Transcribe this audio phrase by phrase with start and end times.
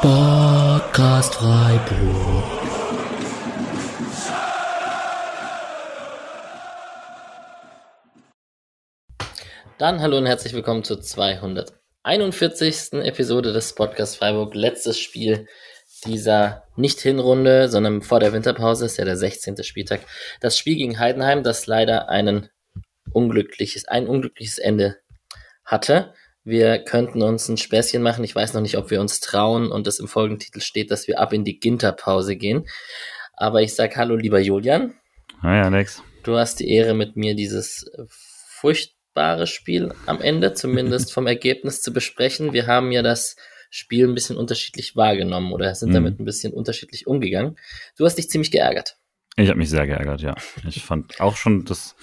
[0.00, 2.44] Sportcast Freiburg.
[9.76, 12.94] Dann hallo und herzlich willkommen zur 241.
[12.94, 14.54] Episode des Podcast Freiburg.
[14.54, 15.46] Letztes Spiel
[16.06, 19.62] dieser nicht Hinrunde, sondern vor der Winterpause ist ja der 16.
[19.62, 20.00] Spieltag.
[20.40, 22.48] Das Spiel gegen Heidenheim, das leider einen
[23.12, 24.96] unglückliches, ein unglückliches Ende
[25.62, 26.14] hatte.
[26.42, 28.24] Wir könnten uns ein Späßchen machen.
[28.24, 31.20] Ich weiß noch nicht, ob wir uns trauen und es im Folgentitel steht, dass wir
[31.20, 32.66] ab in die Ginterpause gehen.
[33.34, 34.94] Aber ich sag Hallo, lieber Julian.
[35.42, 36.02] Hi, Alex.
[36.22, 41.92] Du hast die Ehre, mit mir dieses furchtbare Spiel am Ende, zumindest vom Ergebnis, zu
[41.92, 42.52] besprechen.
[42.52, 43.36] Wir haben ja das
[43.70, 45.94] Spiel ein bisschen unterschiedlich wahrgenommen oder sind mhm.
[45.94, 47.56] damit ein bisschen unterschiedlich umgegangen.
[47.96, 48.96] Du hast dich ziemlich geärgert.
[49.36, 50.34] Ich habe mich sehr geärgert, ja.
[50.68, 51.94] Ich fand auch schon das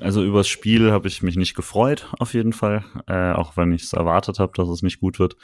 [0.00, 2.84] also übers Spiel habe ich mich nicht gefreut, auf jeden Fall.
[3.06, 5.36] Äh, auch wenn ich es erwartet habe, dass es nicht gut wird.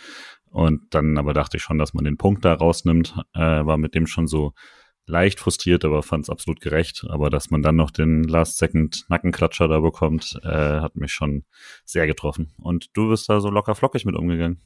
[0.51, 3.15] Und dann aber dachte ich schon, dass man den Punkt da rausnimmt.
[3.35, 4.53] Äh, war mit dem schon so
[5.07, 7.05] leicht frustriert, aber fand es absolut gerecht.
[7.09, 11.45] Aber dass man dann noch den Last-Second-Nackenklatscher da bekommt, äh, hat mich schon
[11.85, 12.53] sehr getroffen.
[12.59, 14.61] Und du bist da so locker flockig mit umgegangen.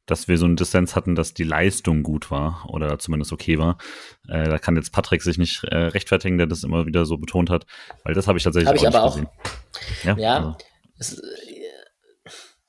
[0.06, 3.78] dass wir so einen Dissens hatten, dass die Leistung gut war oder zumindest okay war.
[4.28, 7.50] Äh, da kann jetzt Patrick sich nicht äh, rechtfertigen, der das immer wieder so betont
[7.50, 7.66] hat,
[8.04, 10.06] weil das habe ich tatsächlich hab auch ich aber nicht auch.
[10.06, 10.58] Ja, ja, also.
[10.98, 11.22] es,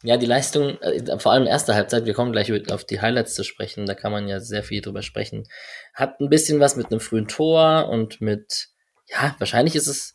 [0.02, 3.44] ja, die Leistung, äh, vor allem erste Halbzeit, wir kommen gleich auf die Highlights zu
[3.44, 5.46] sprechen, da kann man ja sehr viel drüber sprechen,
[5.92, 8.70] hat ein bisschen was mit einem frühen Tor und mit
[9.10, 10.14] ja, wahrscheinlich ist es,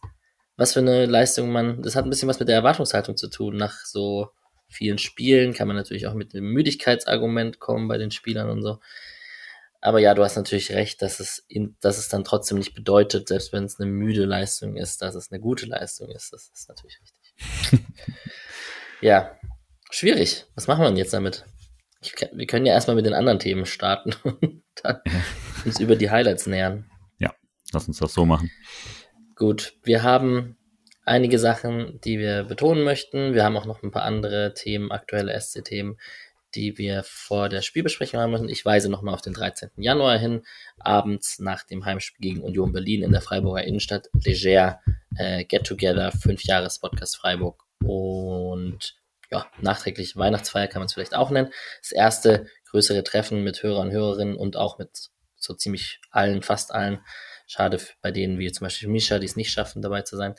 [0.57, 3.57] was für eine Leistung man, das hat ein bisschen was mit der Erwartungshaltung zu tun.
[3.57, 4.29] Nach so
[4.69, 8.79] vielen Spielen kann man natürlich auch mit dem Müdigkeitsargument kommen bei den Spielern und so.
[9.81, 13.27] Aber ja, du hast natürlich recht, dass es, in, dass es dann trotzdem nicht bedeutet,
[13.27, 16.33] selbst wenn es eine müde Leistung ist, dass es eine gute Leistung ist.
[16.33, 17.85] Das ist natürlich richtig.
[19.01, 19.37] ja,
[19.91, 20.45] schwierig.
[20.55, 21.45] Was machen wir denn jetzt damit?
[22.01, 25.01] Ich, wir können ja erstmal mit den anderen Themen starten und dann
[25.65, 26.89] uns über die Highlights nähern.
[27.75, 28.49] Lass uns das so machen.
[29.35, 30.55] Gut, wir haben
[31.03, 33.33] einige Sachen, die wir betonen möchten.
[33.33, 35.99] Wir haben auch noch ein paar andere Themen, aktuelle SC-Themen,
[36.55, 38.47] die wir vor der Spielbesprechung haben müssen.
[38.47, 39.71] Ich weise nochmal auf den 13.
[39.75, 40.43] Januar hin,
[40.79, 44.07] abends nach dem Heimspiel gegen Union Berlin in der Freiburger Innenstadt.
[44.13, 44.79] Leger
[45.17, 48.95] äh, Get Together, fünf Jahres Podcast Freiburg und
[49.31, 51.51] ja, nachträglich Weihnachtsfeier kann man es vielleicht auch nennen.
[51.81, 56.73] Das erste größere Treffen mit Hörern und Hörerinnen und auch mit so ziemlich allen, fast
[56.73, 56.99] allen
[57.47, 60.35] Schade bei denen wie zum Beispiel Misha, die es nicht schaffen, dabei zu sein.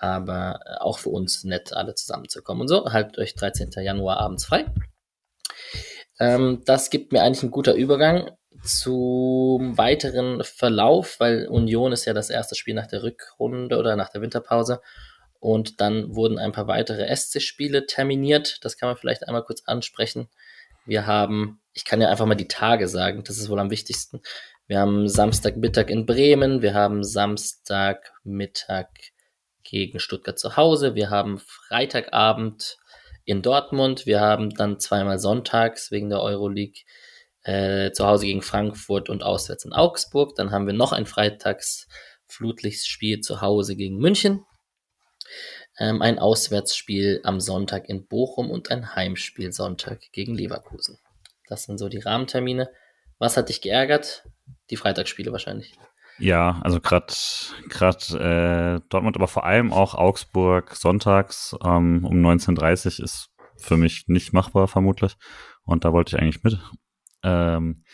[0.00, 2.62] Aber äh, auch für uns nett, alle zusammenzukommen.
[2.62, 3.70] Und so, haltet euch 13.
[3.82, 4.66] Januar abends frei.
[6.20, 8.30] Ähm, das gibt mir eigentlich ein guter Übergang
[8.62, 14.08] zum weiteren Verlauf, weil Union ist ja das erste Spiel nach der Rückrunde oder nach
[14.08, 14.80] der Winterpause.
[15.40, 18.58] Und dann wurden ein paar weitere SC-Spiele terminiert.
[18.62, 20.28] Das kann man vielleicht einmal kurz ansprechen.
[20.84, 24.20] Wir haben, ich kann ja einfach mal die Tage sagen, das ist wohl am wichtigsten.
[24.68, 28.88] Wir haben Samstagmittag in Bremen, wir haben Samstagmittag
[29.64, 32.76] gegen Stuttgart zu Hause, wir haben Freitagabend
[33.24, 36.82] in Dortmund, wir haben dann zweimal sonntags wegen der Euroleague
[37.44, 40.34] äh, zu Hause gegen Frankfurt und auswärts in Augsburg.
[40.36, 41.88] Dann haben wir noch ein Freitags
[42.26, 44.44] Flutlichtspiel zu Hause gegen München,
[45.78, 50.98] ähm, ein Auswärtsspiel am Sonntag in Bochum und ein Heimspiel Sonntag gegen Leverkusen.
[51.46, 52.70] Das sind so die Rahmentermine.
[53.18, 54.24] Was hat dich geärgert?
[54.70, 55.74] Die Freitagsspiele wahrscheinlich.
[56.18, 57.14] Ja, also gerade
[57.68, 64.04] gerade äh, Dortmund, aber vor allem auch Augsburg sonntags ähm, um 19.30 ist für mich
[64.08, 65.16] nicht machbar vermutlich.
[65.62, 66.58] Und da wollte ich eigentlich mit.
[67.22, 67.84] Ähm,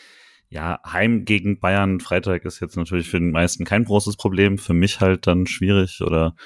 [0.48, 4.74] ja, Heim gegen Bayern Freitag ist jetzt natürlich für den meisten kein großes Problem, für
[4.74, 6.36] mich halt dann schwierig oder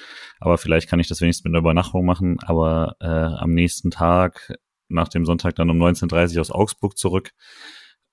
[0.41, 4.55] aber vielleicht kann ich das wenigstens mit einer Übernachtung machen, aber äh, am nächsten Tag,
[4.89, 7.33] nach dem Sonntag dann um 19.30 Uhr aus Augsburg zurück,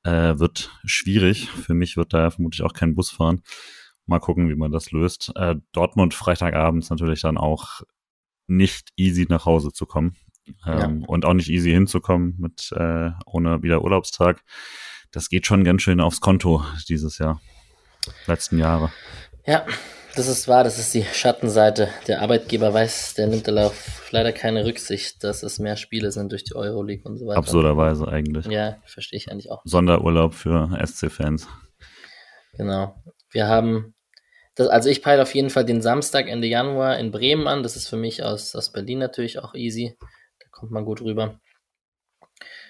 [0.05, 1.49] äh, wird schwierig.
[1.49, 3.41] Für mich wird da vermutlich auch kein Bus fahren.
[4.05, 5.31] Mal gucken, wie man das löst.
[5.35, 7.81] Äh, Dortmund Freitagabends natürlich dann auch
[8.47, 10.15] nicht easy nach Hause zu kommen.
[10.65, 11.07] Ähm, ja.
[11.07, 14.43] Und auch nicht easy hinzukommen mit äh, ohne wieder Urlaubstag
[15.15, 17.41] das geht schon ganz schön aufs Konto dieses Jahr,
[18.27, 18.91] letzten Jahre.
[19.45, 19.65] Ja,
[20.15, 21.89] das ist wahr, das ist die Schattenseite.
[22.07, 26.43] Der Arbeitgeber weiß, der nimmt darauf leider keine Rücksicht, dass es mehr Spiele sind durch
[26.43, 27.37] die Euroleague und so weiter.
[27.37, 28.45] Absurderweise eigentlich.
[28.45, 29.61] Ja, verstehe ich eigentlich auch.
[29.65, 31.47] Sonderurlaub für SC-Fans.
[32.53, 32.95] Genau.
[33.31, 33.93] Wir haben,
[34.55, 37.63] das, also ich peile auf jeden Fall den Samstag Ende Januar in Bremen an.
[37.63, 39.97] Das ist für mich aus, aus Berlin natürlich auch easy.
[39.99, 41.39] Da kommt man gut rüber.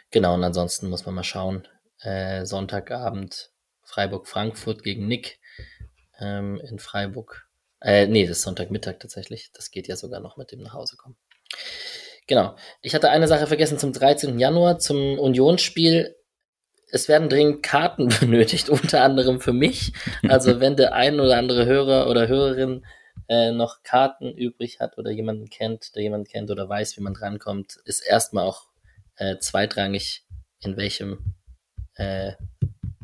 [0.09, 1.67] Genau, und ansonsten muss man mal schauen,
[1.99, 3.51] äh, Sonntagabend
[3.83, 5.39] Freiburg-Frankfurt gegen Nick
[6.19, 7.47] ähm, in Freiburg.
[7.81, 9.51] Äh, nee, das ist Sonntagmittag tatsächlich.
[9.53, 11.15] Das geht ja sogar noch mit dem nach Hause kommen.
[12.27, 12.55] Genau.
[12.81, 14.39] Ich hatte eine Sache vergessen zum 13.
[14.39, 16.15] Januar, zum Unionsspiel.
[16.89, 19.93] Es werden dringend Karten benötigt, unter anderem für mich.
[20.27, 22.85] Also wenn der ein oder andere Hörer oder Hörerin
[23.27, 27.13] äh, noch Karten übrig hat oder jemanden kennt, der jemanden kennt oder weiß, wie man
[27.13, 28.69] drankommt, ist erstmal auch
[29.17, 30.25] äh, zweitrangig,
[30.59, 31.35] in welchem
[31.95, 32.33] äh,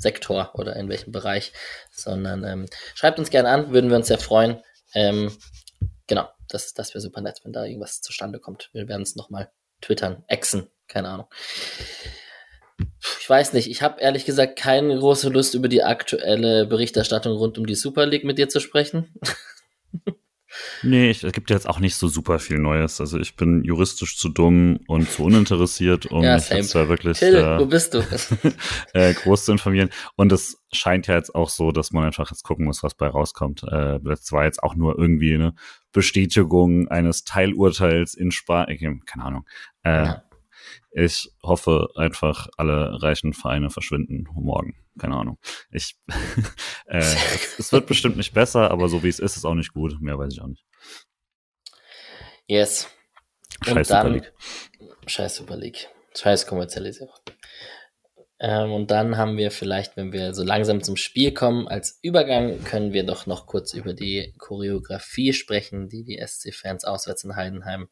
[0.02, 1.54] Sektor oder in welchem Bereich,
[1.92, 2.66] sondern ähm,
[2.96, 4.62] schreibt uns gerne an, würden wir uns sehr freuen.
[4.94, 5.32] Ähm,
[6.08, 8.70] genau, das, das wäre super nett, wenn da irgendwas zustande kommt.
[8.74, 9.52] Wir werden es nochmal
[9.82, 11.28] twittern, exen, keine Ahnung.
[13.20, 17.58] Ich weiß nicht, ich habe ehrlich gesagt keine große Lust, über die aktuelle Berichterstattung rund
[17.58, 19.14] um die Super League mit dir zu sprechen.
[20.84, 23.00] Nee, ich, es gibt jetzt auch nicht so super viel Neues.
[23.00, 27.20] Also ich bin juristisch zu dumm und zu uninteressiert, um ja, mich jetzt da wirklich
[27.20, 28.04] Till, äh, wo bist du?
[28.94, 29.90] äh, groß zu informieren.
[30.16, 33.08] Und es scheint ja jetzt auch so, dass man einfach jetzt gucken muss, was bei
[33.08, 33.64] rauskommt.
[33.64, 35.54] Äh, das war jetzt auch nur irgendwie eine
[35.92, 39.46] Bestätigung eines Teilurteils in Spanien, keine Ahnung.
[39.84, 40.24] Äh, ja.
[40.94, 44.76] Ich hoffe einfach, alle reichen Vereine verschwinden morgen.
[45.00, 45.38] Keine Ahnung.
[45.72, 45.96] Ich,
[46.86, 49.74] äh, es, es, wird bestimmt nicht besser, aber so wie es ist, ist auch nicht
[49.74, 50.02] gut.
[50.02, 50.66] Mehr weiß ich auch nicht.
[52.52, 52.90] Yes.
[53.64, 54.34] Scheiß Super League.
[55.08, 55.88] Scheiß Super League.
[56.14, 57.16] Scheiß Kommerzialisierung.
[58.40, 62.62] Ähm, und dann haben wir vielleicht, wenn wir so langsam zum Spiel kommen, als Übergang
[62.66, 67.88] können wir doch noch kurz über die Choreografie sprechen, die die SC-Fans auswärts in Heidenheim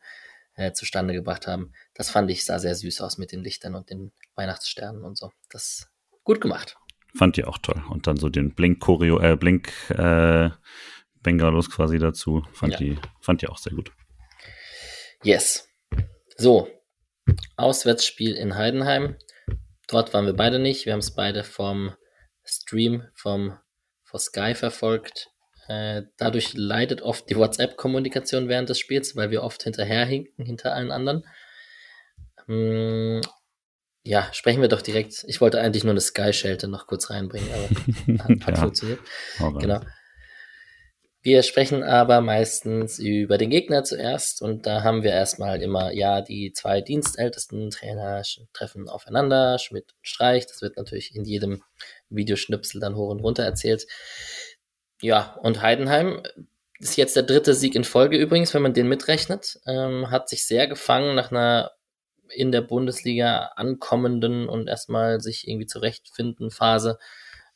[0.56, 1.72] äh, zustande gebracht haben.
[1.94, 5.32] Das fand ich, sah sehr süß aus mit den Lichtern und den Weihnachtssternen und so.
[5.50, 5.90] Das
[6.26, 6.76] gut gemacht.
[7.16, 7.82] Fand die auch toll.
[7.90, 10.50] Und dann so den Blink-Choreo, äh, Blink, äh,
[11.24, 12.44] Bengalos quasi dazu.
[12.52, 12.80] Fand, ja.
[12.80, 13.94] die, fand die auch sehr gut.
[15.24, 15.68] Yes.
[16.38, 16.70] So.
[17.58, 19.16] Auswärtsspiel in Heidenheim.
[19.88, 20.86] Dort waren wir beide nicht.
[20.86, 21.96] Wir haben es beide vom
[22.44, 23.58] Stream vom
[24.04, 25.30] vor Sky verfolgt.
[25.68, 30.92] Äh, dadurch leidet oft die WhatsApp-Kommunikation während des Spiels, weil wir oft hinterherhinken hinter allen
[30.92, 31.28] anderen.
[32.48, 33.22] Hm,
[34.04, 35.24] ja, sprechen wir doch direkt.
[35.28, 38.62] Ich wollte eigentlich nur eine Sky-Schelte noch kurz reinbringen, aber hat, hat ja.
[38.62, 39.00] funktioniert.
[39.40, 39.60] Okay.
[39.60, 39.82] Genau.
[41.22, 46.22] Wir sprechen aber meistens über den Gegner zuerst und da haben wir erstmal immer, ja,
[46.22, 48.22] die zwei dienstältesten Trainer
[48.54, 50.48] treffen aufeinander, Schmidt und Streich.
[50.48, 51.62] Das wird natürlich in jedem
[52.10, 53.86] Videoschnipsel dann hoch und runter erzählt.
[55.02, 56.24] Ja, und Heidenheim
[56.80, 59.60] ist jetzt der dritte Sieg in Folge übrigens, wenn man den mitrechnet.
[59.66, 61.72] Ähm, hat sich sehr gefangen nach einer
[62.30, 66.98] in der Bundesliga ankommenden und erstmal sich irgendwie zurechtfinden Phase.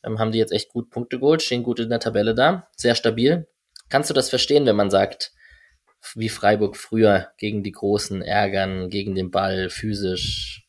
[0.04, 2.96] Ähm, haben die jetzt echt gut Punkte geholt, stehen gut in der Tabelle da, sehr
[2.96, 3.48] stabil.
[3.90, 5.32] Kannst du das verstehen, wenn man sagt,
[6.16, 10.64] wie Freiburg früher gegen die Großen ärgern, gegen den Ball, physisch,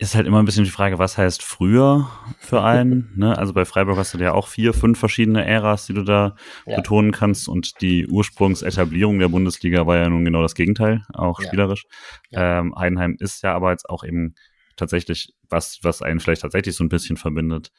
[0.00, 3.12] ist halt immer ein bisschen die Frage, was heißt früher für einen?
[3.16, 3.36] ne?
[3.36, 6.76] Also bei Freiburg hast du ja auch vier, fünf verschiedene Äras, die du da ja.
[6.76, 7.48] betonen kannst.
[7.48, 11.46] Und die Ursprungsetablierung der Bundesliga war ja nun genau das Gegenteil, auch ja.
[11.46, 11.84] spielerisch.
[12.30, 12.60] Ja.
[12.60, 14.34] Ähm, Heidenheim ist ja aber jetzt auch eben
[14.74, 17.70] tatsächlich, was, was einen vielleicht tatsächlich so ein bisschen verbindet,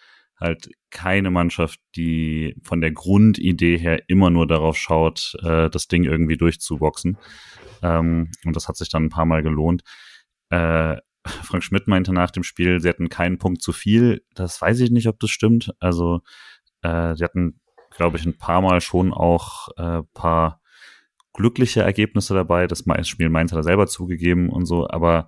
[0.41, 6.03] halt keine Mannschaft, die von der Grundidee her immer nur darauf schaut, äh, das Ding
[6.03, 7.17] irgendwie durchzuboxen.
[7.83, 9.83] Ähm, und das hat sich dann ein paar Mal gelohnt.
[10.49, 10.97] Äh,
[11.43, 14.23] Frank Schmidt meinte nach dem Spiel, sie hatten keinen Punkt zu viel.
[14.33, 15.71] Das weiß ich nicht, ob das stimmt.
[15.79, 16.21] Also,
[16.81, 17.61] äh, sie hatten,
[17.95, 20.61] glaube ich, ein paar Mal schon auch äh, paar
[21.33, 22.67] glückliche Ergebnisse dabei.
[22.67, 25.27] Das Spiel Mainz hat er selber zugegeben und so, aber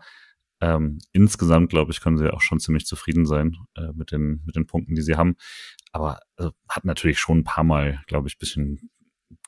[0.61, 4.55] ähm, insgesamt, glaube ich, können sie auch schon ziemlich zufrieden sein äh, mit, den, mit
[4.55, 5.35] den Punkten, die sie haben.
[5.91, 8.89] Aber also, hat natürlich schon ein paar Mal, glaube ich, bisschen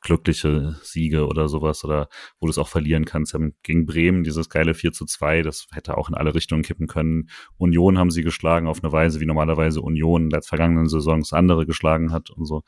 [0.02, 2.08] glückliche Siege oder sowas oder
[2.40, 3.32] wo du es auch verlieren kannst.
[3.32, 6.64] Sie haben gegen Bremen dieses geile 4 zu 2, das hätte auch in alle Richtungen
[6.64, 7.30] kippen können.
[7.58, 11.66] Union haben sie geschlagen auf eine Weise, wie normalerweise Union in der vergangenen Saisons andere
[11.66, 12.64] geschlagen hat und so.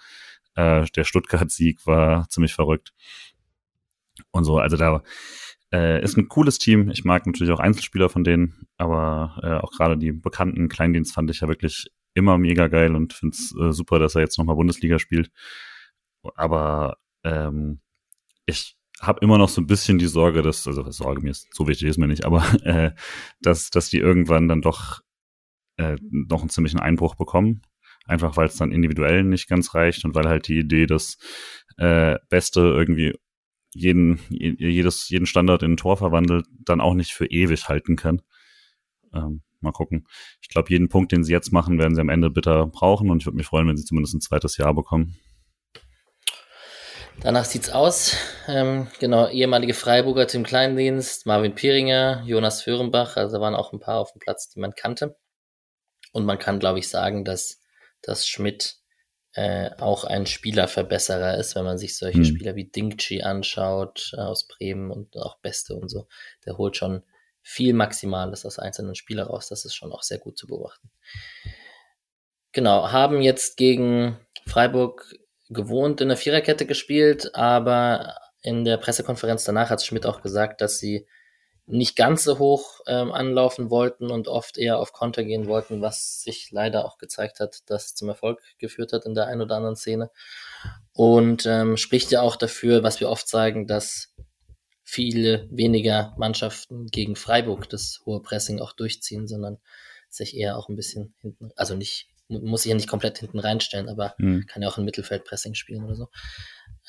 [0.55, 2.93] Äh, der Stuttgart-Sieg war ziemlich verrückt.
[4.31, 5.03] Und so, also da
[5.73, 6.89] äh, ist ein cooles Team.
[6.89, 11.29] Ich mag natürlich auch Einzelspieler von denen, aber äh, auch gerade die bekannten Kleindienst fand
[11.29, 14.55] ich ja wirklich immer mega geil und finde es äh, super, dass er jetzt nochmal
[14.55, 15.29] Bundesliga spielt.
[16.35, 17.81] Aber ähm,
[18.45, 21.67] ich habe immer noch so ein bisschen die Sorge, dass, also Sorge mir ist, so
[21.67, 22.91] wichtig ist mir nicht, aber äh,
[23.41, 25.01] dass, dass die irgendwann dann doch
[25.77, 27.61] äh, noch einen ziemlichen Einbruch bekommen.
[28.05, 31.17] Einfach weil es dann individuell nicht ganz reicht und weil halt die Idee, dass
[31.77, 33.13] äh, Beste irgendwie
[33.73, 38.21] jeden, jedes, jeden Standard in ein Tor verwandelt, dann auch nicht für ewig halten kann.
[39.13, 40.07] Ähm, mal gucken.
[40.41, 43.21] Ich glaube, jeden Punkt, den sie jetzt machen, werden sie am Ende bitter brauchen und
[43.21, 45.15] ich würde mich freuen, wenn sie zumindest ein zweites Jahr bekommen.
[47.19, 48.15] Danach sieht's aus.
[48.47, 53.79] Ähm, genau, ehemalige Freiburger Tim Kleindienst, Marvin Pieringer, Jonas Föhrenbach, also da waren auch ein
[53.79, 55.17] paar auf dem Platz, die man kannte.
[56.11, 57.59] Und man kann, glaube ich, sagen, dass,
[58.01, 58.77] dass Schmidt
[59.37, 62.25] äh, auch ein Spielerverbesserer ist, wenn man sich solche hm.
[62.25, 66.07] Spieler wie Dingchi anschaut äh, aus Bremen und auch Beste und so.
[66.47, 67.03] Der holt schon
[67.43, 69.47] viel Maximales aus einzelnen Spielern raus.
[69.47, 70.89] Das ist schon auch sehr gut zu beobachten.
[72.51, 74.17] Genau, haben jetzt gegen
[74.47, 75.13] Freiburg
[75.49, 80.79] gewohnt in der Viererkette gespielt, aber in der Pressekonferenz danach hat Schmidt auch gesagt, dass
[80.79, 81.07] sie
[81.67, 86.21] nicht ganz so hoch ähm, anlaufen wollten und oft eher auf Konter gehen wollten, was
[86.21, 89.75] sich leider auch gezeigt hat, dass zum Erfolg geführt hat in der einen oder anderen
[89.75, 90.09] Szene.
[90.93, 94.13] Und ähm, spricht ja auch dafür, was wir oft sagen, dass
[94.83, 99.57] viele weniger Mannschaften gegen Freiburg das hohe Pressing auch durchziehen, sondern
[100.09, 103.89] sich eher auch ein bisschen hinten, also nicht muss sich ja nicht komplett hinten reinstellen,
[103.89, 104.45] aber mhm.
[104.47, 106.09] kann ja auch ein Mittelfeldpressing spielen oder so.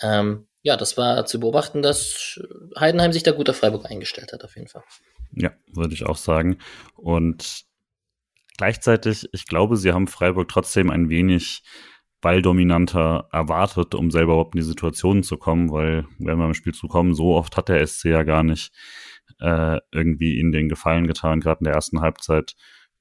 [0.02, 2.40] Ähm, ja, das war zu beobachten, dass
[2.78, 4.82] Heidenheim sich da gut auf Freiburg eingestellt hat, auf jeden Fall.
[5.32, 6.58] Ja, würde ich auch sagen.
[6.94, 7.64] Und
[8.56, 11.62] gleichzeitig, ich glaube, sie haben Freiburg trotzdem ein wenig
[12.20, 16.74] balldominanter erwartet, um selber überhaupt in die Situation zu kommen, weil, wenn wir im Spiel
[16.74, 18.72] zu kommen, so oft hat der SC ja gar nicht
[19.40, 22.56] äh, irgendwie ihnen den Gefallen getan, gerade in der ersten Halbzeit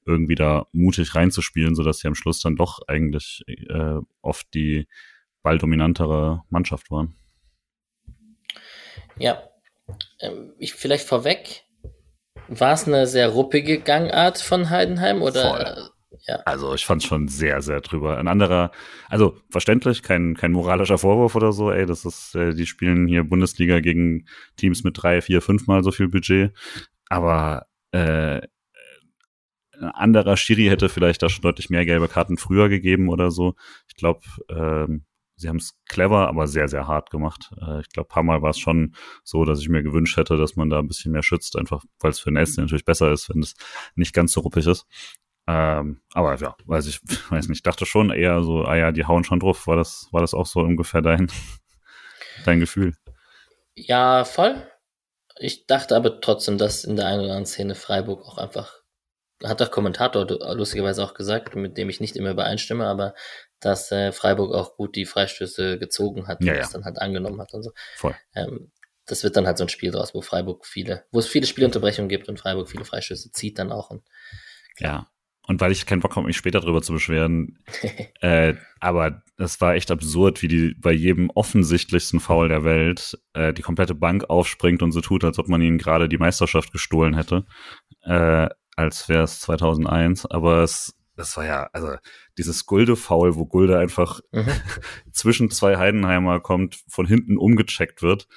[0.06, 4.86] irgendwie da mutig reinzuspielen, sodass sie am Schluss dann doch eigentlich äh, oft die
[5.42, 7.14] balldominantere Mannschaft waren.
[9.18, 9.42] Ja,
[10.20, 11.64] ähm, ich vielleicht vorweg,
[12.48, 15.50] war es eine sehr ruppige Gangart von Heidenheim oder?
[15.50, 15.90] Voll.
[16.26, 16.36] Ja.
[16.44, 18.18] Also ich fand schon sehr, sehr drüber.
[18.18, 18.70] Ein anderer,
[19.08, 23.24] also verständlich, kein, kein moralischer Vorwurf oder so, ey, das ist, äh, die spielen hier
[23.24, 24.26] Bundesliga gegen
[24.56, 26.52] Teams mit drei, vier, fünfmal so viel Budget.
[27.08, 28.40] Aber äh,
[29.80, 33.54] ein anderer Schiri hätte vielleicht da schon deutlich mehr gelbe Karten früher gegeben oder so.
[33.88, 35.04] Ich glaube, ähm,
[35.38, 37.50] sie haben es clever, aber sehr, sehr hart gemacht.
[37.60, 40.56] Äh, ich glaube, paar Mal war es schon so, dass ich mir gewünscht hätte, dass
[40.56, 43.30] man da ein bisschen mehr schützt, einfach weil es für den SC natürlich besser ist,
[43.30, 43.54] wenn es
[43.94, 44.86] nicht ganz so ruppig ist.
[45.46, 49.24] Ähm, aber ja, weiß ich, weiß nicht, dachte schon eher so, ah ja, die hauen
[49.24, 49.66] schon drauf.
[49.66, 51.30] War das, war das auch so ungefähr dein,
[52.44, 52.94] dein Gefühl?
[53.74, 54.66] Ja, voll.
[55.38, 58.78] Ich dachte aber trotzdem, dass in der einen oder anderen Szene Freiburg auch einfach
[59.44, 63.14] hat der Kommentator lustigerweise auch gesagt, mit dem ich nicht immer übereinstimme, aber
[63.60, 66.64] dass äh, Freiburg auch gut die Freistöße gezogen hat ja, und ja.
[66.64, 67.72] es dann halt angenommen hat und so.
[67.96, 68.14] Voll.
[68.34, 68.70] Ähm,
[69.06, 72.08] das wird dann halt so ein Spiel draus, wo Freiburg viele, wo es viele Spielunterbrechungen
[72.08, 73.90] gibt und Freiburg viele Freistöße zieht dann auch.
[73.90, 74.02] Und,
[74.78, 75.08] ja.
[75.46, 77.58] Und weil ich keinen Bock habe, mich später drüber zu beschweren,
[78.20, 83.54] äh, aber es war echt absurd, wie die bei jedem offensichtlichsten Foul der Welt äh,
[83.54, 87.14] die komplette Bank aufspringt und so tut, als ob man ihnen gerade die Meisterschaft gestohlen
[87.14, 87.46] hätte.
[88.02, 91.96] Äh, als wäre es 2001, aber es, das war ja, also
[92.38, 94.46] dieses Gulde-Foul, wo Gulde einfach mhm.
[95.12, 98.28] zwischen zwei Heidenheimer kommt, von hinten umgecheckt wird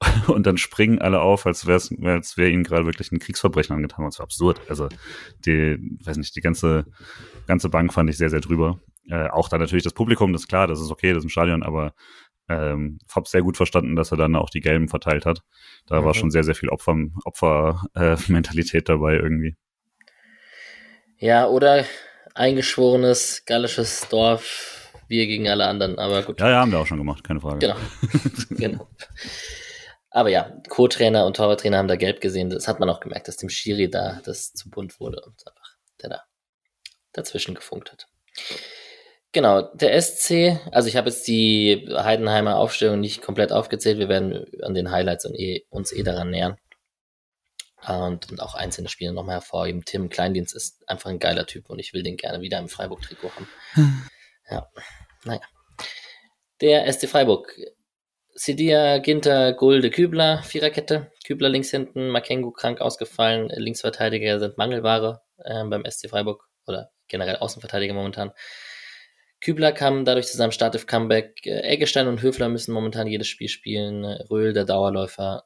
[0.26, 1.80] und dann springen alle auf, als wäre
[2.12, 4.04] als wäre ihnen gerade wirklich ein Kriegsverbrechen angetan.
[4.04, 4.60] Das war absurd.
[4.68, 4.88] Also
[5.46, 6.86] die, weiß nicht, die ganze
[7.46, 8.80] ganze Bank fand ich sehr sehr drüber.
[9.08, 11.30] Äh, auch da natürlich das Publikum, das ist klar, das ist okay, das ist im
[11.30, 11.94] Stadion, aber
[12.48, 15.42] ähm, habe sehr gut verstanden, dass er dann auch die Gelben verteilt hat.
[15.86, 16.04] Da mhm.
[16.04, 18.16] war schon sehr sehr viel Opfer Opfer äh,
[18.82, 19.56] dabei irgendwie.
[21.18, 21.84] Ja, oder
[22.36, 26.40] eingeschworenes gallisches Dorf, wir gegen alle anderen, aber gut.
[26.40, 27.58] Ja, ja, haben wir auch schon gemacht, keine Frage.
[27.58, 27.76] Genau.
[28.50, 28.88] genau.
[30.10, 32.48] Aber ja, Co-Trainer und Torwarttrainer haben da gelb gesehen.
[32.50, 35.76] Das hat man auch gemerkt, dass dem Schiri da das zu bunt wurde und einfach
[36.02, 36.22] der da
[37.12, 38.08] dazwischen gefunkt hat.
[39.32, 43.98] Genau, der SC, also ich habe jetzt die Heidenheimer Aufstellung nicht komplett aufgezählt.
[43.98, 46.56] Wir werden an den Highlights und eh, uns eh daran nähern
[47.86, 49.84] und, und auch einzelne Spiele nochmal hervorheben.
[49.84, 53.30] Tim Kleindienst ist einfach ein geiler Typ und ich will den gerne wieder im Freiburg-Trikot
[53.34, 53.48] haben.
[53.72, 54.02] Hm.
[54.50, 54.68] Ja,
[55.24, 55.40] naja.
[56.60, 57.54] Der SC Freiburg
[58.38, 61.10] Sidia, Ginter, Gulde, Kübler, Viererkette.
[61.26, 67.36] Kübler links hinten, Makengu krank ausgefallen, Linksverteidiger sind Mangelware äh, beim SC Freiburg oder generell
[67.36, 68.32] Außenverteidiger momentan.
[69.40, 71.46] Kübler kam dadurch zu seinem Startive Comeback.
[71.46, 74.04] Äh, Eggestein und Höfler müssen momentan jedes Spiel spielen.
[74.04, 75.44] Röhl, der Dauerläufer,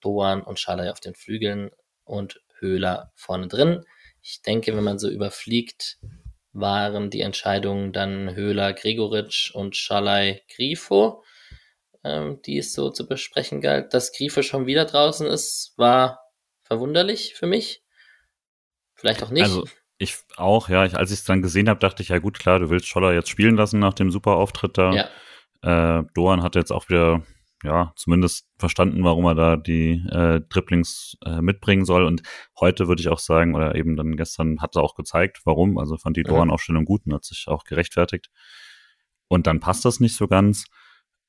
[0.00, 1.70] Doan und Schalay auf den Flügeln
[2.04, 3.84] und Höhler vorne drin.
[4.22, 5.98] Ich denke, wenn man so überfliegt,
[6.52, 11.22] waren die Entscheidungen dann Höhler, Gregoritsch und Schalay, Grifo,
[12.04, 13.94] ähm, die es so zu besprechen galt.
[13.94, 16.20] Dass Grifo schon wieder draußen ist, war
[16.62, 17.82] verwunderlich für mich.
[18.94, 19.44] Vielleicht auch nicht.
[19.44, 19.64] Also
[19.98, 20.84] ich auch, ja.
[20.84, 23.12] Ich, als ich es dann gesehen habe, dachte ich, ja gut, klar, du willst Scholler
[23.12, 24.92] jetzt spielen lassen nach dem super Auftritt da.
[24.92, 26.00] Ja.
[26.00, 27.22] Äh, Doan hat jetzt auch wieder,
[27.64, 32.04] ja, zumindest verstanden, warum er da die äh, Dribblings äh, mitbringen soll.
[32.04, 32.22] Und
[32.58, 35.78] heute würde ich auch sagen, oder eben dann gestern hat er auch gezeigt, warum.
[35.78, 38.30] Also fand die Doan-Aufstellung gut und hat sich auch gerechtfertigt.
[39.26, 40.66] Und dann passt das nicht so ganz.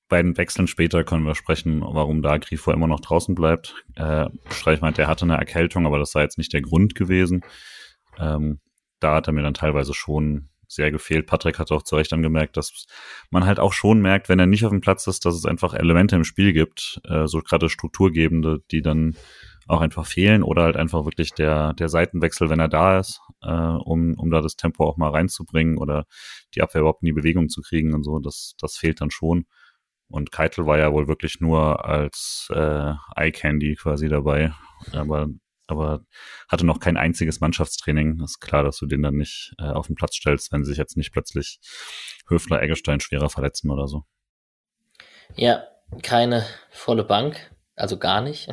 [0.08, 3.76] Bei den Wechseln später können wir sprechen, warum da Grifo immer noch draußen bleibt.
[3.96, 7.42] Äh, Streich meint, er hatte eine Erkältung, aber das sei jetzt nicht der Grund gewesen.
[8.18, 8.60] Ähm,
[9.00, 11.28] da hat er mir dann teilweise schon sehr gefehlt.
[11.28, 12.86] Patrick hat auch zu Recht angemerkt, dass
[13.32, 15.74] man halt auch schon merkt, wenn er nicht auf dem Platz ist, dass es einfach
[15.74, 19.16] Elemente im Spiel gibt, äh, so gerade strukturgebende, die dann
[19.68, 23.52] auch einfach fehlen oder halt einfach wirklich der, der Seitenwechsel, wenn er da ist, äh,
[23.52, 26.06] um, um da das Tempo auch mal reinzubringen oder
[26.56, 29.46] die Abwehr überhaupt in die Bewegung zu kriegen und so, das, das fehlt dann schon.
[30.08, 34.54] Und Keitel war ja wohl wirklich nur als äh, Eye Candy quasi dabei.
[34.92, 35.28] Aber
[35.72, 36.06] aber
[36.48, 38.22] hatte noch kein einziges Mannschaftstraining.
[38.22, 40.98] ist klar, dass du den dann nicht äh, auf den Platz stellst, wenn sich jetzt
[40.98, 41.60] nicht plötzlich
[42.28, 44.04] Höfler, Eggestein schwerer verletzen oder so.
[45.36, 45.64] Ja,
[46.02, 48.50] keine volle Bank, also gar nicht.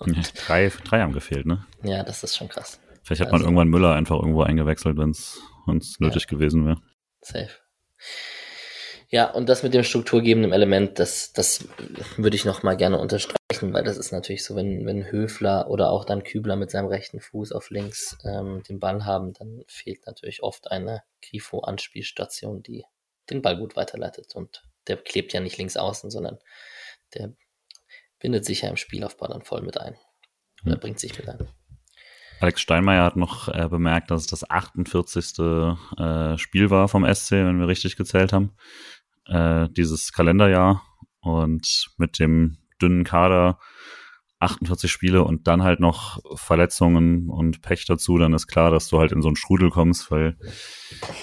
[0.46, 1.66] drei, drei haben gefehlt, ne?
[1.82, 2.80] Ja, das ist schon krass.
[3.02, 5.40] Vielleicht hat also, man irgendwann Müller einfach irgendwo eingewechselt, wenn es
[5.98, 6.80] nötig ja, gewesen wäre.
[7.20, 7.50] Safe.
[9.14, 11.68] Ja, und das mit dem strukturgebenden Element, das, das
[12.16, 15.90] würde ich noch mal gerne unterstreichen, weil das ist natürlich so, wenn, wenn Höfler oder
[15.90, 20.04] auch dann Kübler mit seinem rechten Fuß auf links ähm, den Ball haben, dann fehlt
[20.08, 22.86] natürlich oft eine Grifo-Anspielstation, die
[23.30, 24.34] den Ball gut weiterleitet.
[24.34, 26.40] Und der klebt ja nicht links außen, sondern
[27.14, 27.34] der
[28.18, 29.94] bindet sich ja im Spielaufbau dann voll mit ein.
[30.64, 30.80] Oder hm.
[30.80, 31.46] bringt sich mit ein.
[32.40, 35.38] Alex Steinmeier hat noch äh, bemerkt, dass es das 48.
[35.38, 38.56] Äh, Spiel war vom SC, wenn wir richtig gezählt haben
[39.26, 40.82] äh, dieses Kalenderjahr
[41.20, 43.58] und mit dem dünnen Kader
[44.40, 48.98] 48 Spiele und dann halt noch Verletzungen und Pech dazu, dann ist klar, dass du
[48.98, 50.36] halt in so einen Strudel kommst, weil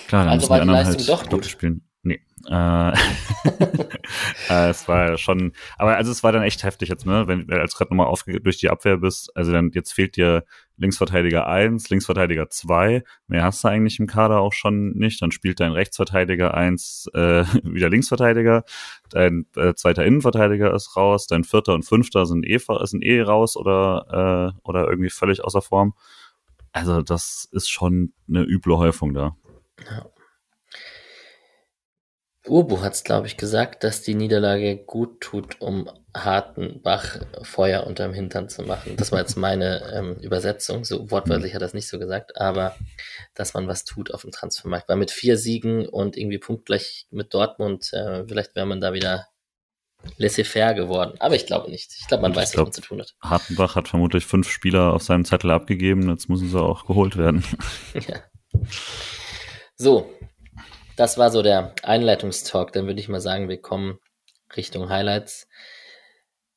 [0.08, 1.46] klar, dann also müssen die anderen halt doch gut.
[1.46, 1.88] spielen.
[2.04, 2.20] Nee.
[2.50, 2.92] Äh,
[4.50, 7.28] äh, es war schon, aber also es war dann echt heftig jetzt, ne?
[7.28, 8.12] Wenn als gerade nochmal
[8.42, 10.44] durch die Abwehr bist, also dann jetzt fehlt dir
[10.82, 15.22] Linksverteidiger 1, Linksverteidiger 2, mehr hast du eigentlich im Kader auch schon nicht.
[15.22, 18.64] Dann spielt dein Rechtsverteidiger 1 äh, wieder Linksverteidiger,
[19.10, 23.56] dein äh, zweiter Innenverteidiger ist raus, dein vierter und fünfter sind eh, sind eh raus
[23.56, 25.94] oder, äh, oder irgendwie völlig außer Form.
[26.74, 29.36] Also das ist schon eine üble Häufung da.
[29.90, 30.06] Ja.
[32.48, 38.14] Urbu hat es, glaube ich, gesagt, dass die Niederlage gut tut, um Hartenbach Feuer unterm
[38.14, 38.96] Hintern zu machen.
[38.98, 40.84] Das war jetzt meine ähm, Übersetzung.
[40.84, 42.76] So wortwörtlich hat er es nicht so gesagt, aber
[43.36, 44.90] dass man was tut auf dem Transfermarkt.
[44.90, 49.28] Weil mit vier Siegen und irgendwie punktgleich mit Dortmund, äh, vielleicht wäre man da wieder
[50.18, 51.14] laissez-faire geworden.
[51.20, 51.96] Aber ich glaube nicht.
[52.00, 53.16] Ich glaube, man weiß, glaub, was man zu tun hat.
[53.22, 56.10] Hartenbach hat vermutlich fünf Spieler auf seinem Zettel abgegeben.
[56.10, 57.44] Jetzt müssen sie auch geholt werden.
[57.94, 58.20] ja.
[59.76, 60.12] So,
[61.02, 62.74] das war so der Einleitungstalk.
[62.74, 63.98] Dann würde ich mal sagen, wir kommen
[64.56, 65.48] Richtung Highlights.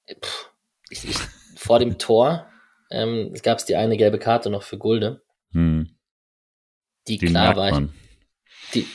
[0.06, 0.28] Puh,
[0.90, 1.16] ich, ich,
[1.56, 2.46] vor dem Tor
[2.90, 5.22] ähm, gab es die eine gelbe Karte noch für Gulde.
[5.52, 5.96] Hm.
[7.08, 7.70] Die, die klar war.
[7.70, 7.88] Ich,
[8.74, 8.86] die,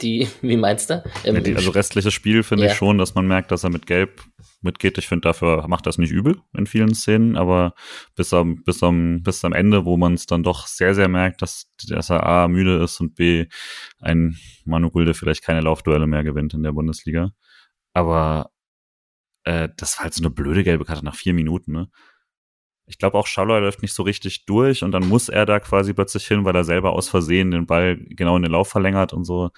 [0.00, 1.02] die, wie meinst du?
[1.24, 2.72] Ähm, ja, die, also restliches Spiel finde ja.
[2.72, 4.22] ich schon, dass man merkt, dass er mit Gelb
[4.62, 4.98] mitgeht.
[4.98, 7.74] Ich finde, dafür macht das nicht übel in vielen Szenen, aber
[8.14, 11.42] bis am, bis am, bis am Ende, wo man es dann doch sehr, sehr merkt,
[11.42, 13.46] dass, dass er A müde ist und B
[14.00, 17.32] ein Manu Gulde vielleicht keine Laufduelle mehr gewinnt in der Bundesliga.
[17.92, 18.50] Aber
[19.44, 21.88] äh, das war halt so eine blöde gelbe Karte nach vier Minuten, ne?
[22.86, 25.94] Ich glaube auch Schalloy läuft nicht so richtig durch und dann muss er da quasi
[25.94, 29.24] plötzlich hin, weil er selber aus Versehen den Ball genau in den Lauf verlängert und
[29.24, 29.50] so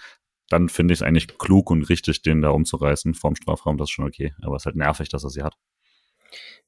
[0.48, 3.92] dann finde ich es eigentlich klug und richtig, den da umzureißen vorm Strafraum, das ist
[3.92, 4.34] schon okay.
[4.42, 5.56] Aber es ist halt nervig, dass er sie hat.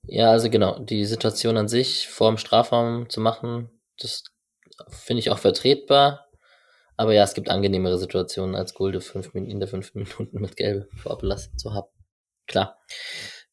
[0.02, 4.24] Ja, also genau, die Situation an sich vorm Strafraum zu machen, das
[4.88, 6.26] finde ich auch vertretbar.
[6.96, 10.88] Aber ja, es gibt angenehmere Situationen, als Gulde fünf, in der fünf Minuten mit Gelb
[10.96, 11.88] vorbelassen zu haben.
[12.46, 12.78] Klar.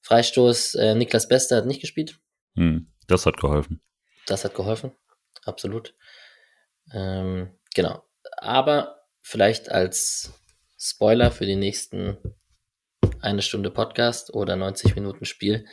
[0.02, 2.20] Freistoß, äh, Niklas Bester hat nicht gespielt.
[2.56, 3.82] Hm, das hat geholfen.
[4.28, 4.92] Das hat geholfen,
[5.44, 5.96] absolut.
[6.94, 8.04] Ähm, genau.
[8.38, 10.34] Aber vielleicht als
[10.78, 12.18] Spoiler für die nächsten
[13.22, 15.66] eine Stunde Podcast oder 90 Minuten Spiel.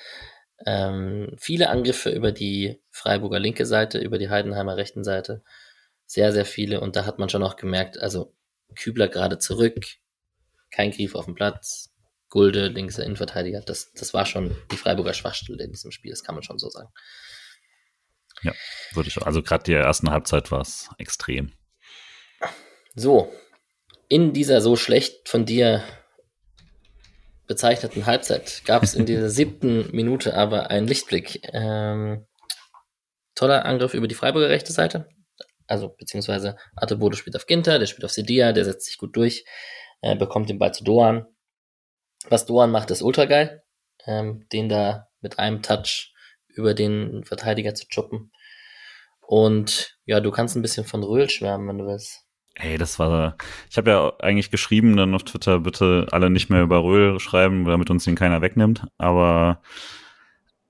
[0.65, 5.43] Ähm, viele Angriffe über die Freiburger linke Seite, über die Heidenheimer rechten Seite.
[6.07, 6.81] Sehr, sehr viele.
[6.81, 8.35] Und da hat man schon auch gemerkt, also
[8.77, 9.85] Kübler gerade zurück,
[10.71, 11.93] kein Grief auf dem Platz,
[12.29, 13.61] Gulde, linkser Innenverteidiger.
[13.61, 16.69] Das, das war schon die Freiburger Schwachstelle in diesem Spiel, das kann man schon so
[16.71, 16.89] sagen.
[18.43, 18.53] Ja,
[18.93, 19.21] würde ich.
[19.21, 21.53] Also gerade die ersten Halbzeit war es extrem.
[22.95, 23.33] So,
[24.09, 25.83] in dieser so schlecht von dir
[27.47, 31.41] bezeichneten Halbzeit gab es in dieser siebten Minute aber einen Lichtblick.
[31.53, 32.27] Ähm,
[33.35, 35.09] toller Angriff über die Freiburger rechte Seite.
[35.67, 39.45] Also, beziehungsweise Atebodo spielt auf Ginter, der spielt auf Sedia, der setzt sich gut durch,
[40.01, 41.27] äh, bekommt den Ball zu Doan.
[42.29, 43.63] Was Doan macht, ist ultra geil.
[44.07, 46.13] Ähm, den da mit einem Touch
[46.49, 48.33] über den Verteidiger zu choppen.
[49.21, 52.25] Und ja, du kannst ein bisschen von Röhl schwärmen, wenn du willst.
[52.55, 53.37] Ey, das war.
[53.71, 57.65] Ich habe ja eigentlich geschrieben dann auf Twitter, bitte alle nicht mehr über Röhl schreiben,
[57.65, 58.87] damit uns den keiner wegnimmt.
[58.99, 59.63] Aber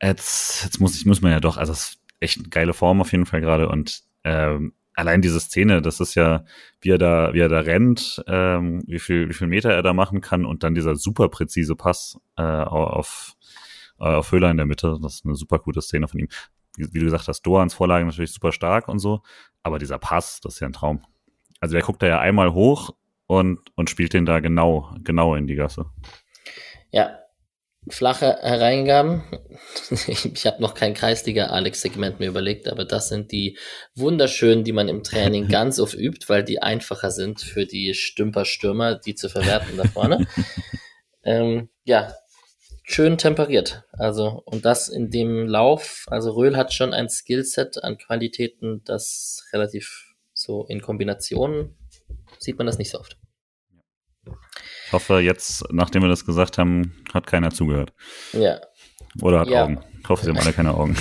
[0.02, 3.00] jetzt, jetzt muss ich, muss man ja doch, also es ist echt eine geile Form
[3.00, 3.68] auf jeden Fall gerade.
[3.68, 6.44] Und ähm, allein diese Szene, das ist ja,
[6.80, 9.92] wie er da, wie er da rennt, ähm, wie viel, wie viel Meter er da
[9.92, 13.34] machen kann und dann dieser super präzise Pass äh, auf,
[13.98, 14.98] äh, auf Höhler in der Mitte.
[15.02, 16.28] Das ist eine super gute Szene von ihm.
[16.76, 19.22] Wie, wie du gesagt hast, Doans Vorlage natürlich super stark und so,
[19.62, 21.02] aber dieser Pass, das ist ja ein Traum.
[21.60, 22.90] Also der guckt da ja einmal hoch
[23.26, 25.86] und, und spielt den da genau, genau in die Gasse.
[26.90, 27.20] Ja,
[27.88, 29.22] flache Hereingaben.
[29.90, 33.58] Ich habe noch kein Kreisliga-Alex-Segment mir überlegt, aber das sind die
[33.94, 38.96] wunderschönen, die man im Training ganz oft übt, weil die einfacher sind für die Stümper-Stürmer,
[38.96, 40.26] die zu verwerten da vorne.
[41.24, 42.14] ähm, ja,
[42.82, 43.84] schön temperiert.
[43.92, 46.06] Also, und das in dem Lauf.
[46.08, 50.09] Also, Röhl hat schon ein Skillset an Qualitäten, das relativ
[50.50, 51.76] so in Kombination
[52.40, 53.16] sieht man das nicht so oft.
[54.86, 57.92] Ich hoffe, jetzt, nachdem wir das gesagt haben, hat keiner zugehört.
[58.32, 58.60] Ja.
[59.22, 59.62] Oder hat ja.
[59.62, 59.84] Augen.
[60.02, 60.96] Ich hoffe, sie haben alle keine Augen.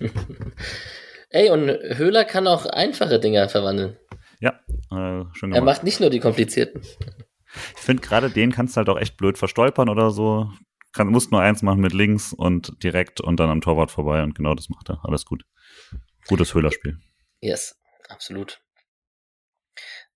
[1.28, 3.98] Ey, und Höhler kann auch einfache Dinge verwandeln.
[4.40, 5.56] Ja, äh, schön gemacht.
[5.56, 6.80] Er macht nicht nur die komplizierten.
[6.80, 10.50] Ich finde, gerade den kannst du halt auch echt blöd verstolpern oder so.
[10.92, 14.34] Kann, musst nur eins machen mit links und direkt und dann am Torwart vorbei und
[14.34, 15.04] genau das macht er.
[15.04, 15.44] Alles gut.
[16.26, 16.98] Gutes Höhlerspiel.
[17.40, 18.63] Yes, absolut.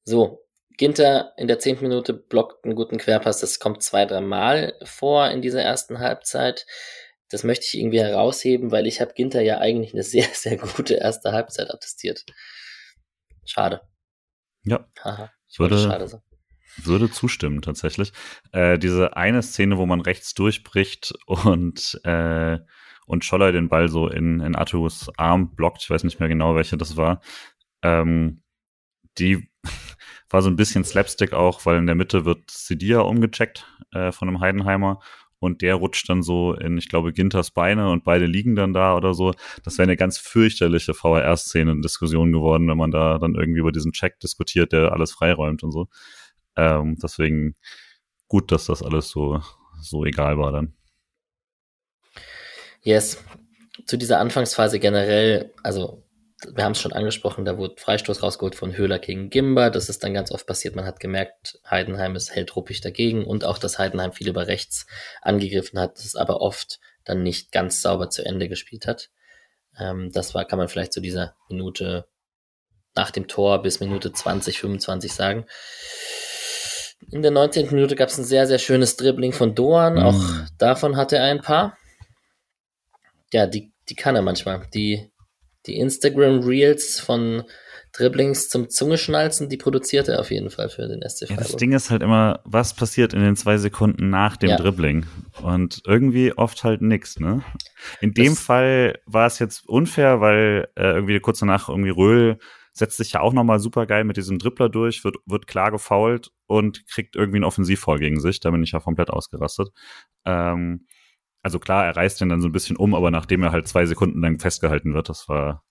[0.09, 0.47] So,
[0.79, 3.41] Ginter in der zehnten Minute blockt einen guten Querpass.
[3.41, 6.65] Das kommt zwei, drei Mal vor in dieser ersten Halbzeit.
[7.29, 10.95] Das möchte ich irgendwie herausheben, weil ich habe Ginter ja eigentlich eine sehr, sehr gute
[10.95, 12.25] erste Halbzeit attestiert.
[13.45, 13.83] Schade.
[14.65, 14.89] Ja.
[15.05, 16.23] Haha, ich würde, schade sagen.
[16.79, 18.13] Würde zustimmen, tatsächlich.
[18.53, 22.59] Äh, diese eine Szene, wo man rechts durchbricht und, äh,
[23.05, 26.55] und Scholler den Ball so in, in Atus Arm blockt, ich weiß nicht mehr genau,
[26.55, 27.21] welche das war,
[27.83, 28.43] ähm,
[29.19, 29.51] die
[30.31, 34.29] war so ein bisschen Slapstick auch, weil in der Mitte wird Sidia umgecheckt äh, von
[34.29, 35.01] einem Heidenheimer
[35.41, 38.97] und der rutscht dann so in, ich glaube, Ginters Beine und beide liegen dann da
[38.97, 39.33] oder so.
[39.63, 43.73] Das wäre eine ganz fürchterliche VR-Szene in Diskussion geworden, wenn man da dann irgendwie über
[43.73, 45.89] diesen Check diskutiert, der alles freiräumt und so.
[46.57, 47.55] Ähm, deswegen
[48.27, 49.41] gut, dass das alles so,
[49.81, 50.75] so egal war dann.
[52.83, 53.23] Yes.
[53.87, 56.03] Zu dieser Anfangsphase generell, also
[56.47, 59.71] wir haben es schon angesprochen, da wurde Freistoß rausgeholt von Höhler gegen Gimba.
[59.71, 60.77] Das ist dann ganz oft passiert.
[60.77, 64.87] Man hat gemerkt, Heidenheim ist helltruppig dagegen und auch, dass Heidenheim viel über rechts
[65.21, 69.11] angegriffen hat, das aber oft dann nicht ganz sauber zu Ende gespielt hat.
[69.77, 72.07] Ähm, das war, kann man vielleicht zu dieser Minute
[72.95, 75.47] nach dem Tor bis Minute 20, 25 sagen.
[77.11, 77.71] In der 19.
[77.71, 79.95] Minute gab es ein sehr, sehr schönes Dribbling von Doan.
[79.95, 80.03] Mhm.
[80.03, 80.21] Auch
[80.59, 81.77] davon hat er ein paar.
[83.33, 84.67] Ja, die, die kann er manchmal.
[84.73, 85.11] Die
[85.67, 87.45] die Instagram Reels von
[87.93, 91.31] Dribblings zum Zungeschnalzen, die produziert er auf jeden Fall für den SC Freiburg.
[91.31, 94.57] Ja, das Ding ist halt immer, was passiert in den zwei Sekunden nach dem ja.
[94.57, 95.07] Dribbling?
[95.43, 97.43] Und irgendwie oft halt nix, ne?
[98.01, 102.39] In dem das Fall war es jetzt unfair, weil äh, irgendwie kurz danach irgendwie Röhl
[102.73, 106.31] setzt sich ja auch nochmal super geil mit diesem Dribbler durch, wird, wird klar gefoult
[106.47, 108.39] und kriegt irgendwie einen Offensivfall gegen sich.
[108.39, 109.71] Da bin ich ja komplett ausgerastet.
[110.25, 110.87] Ähm,
[111.43, 113.87] also klar, er reißt den dann so ein bisschen um, aber nachdem er halt zwei
[113.87, 115.65] Sekunden lang festgehalten wird, das war,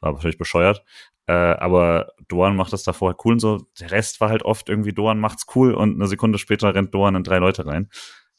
[0.00, 0.84] war wahrscheinlich bescheuert.
[1.26, 3.66] Äh, aber Doan macht das davor halt cool und so.
[3.80, 7.16] Der Rest war halt oft irgendwie, Doan macht's cool und eine Sekunde später rennt Doan
[7.16, 7.88] in drei Leute rein.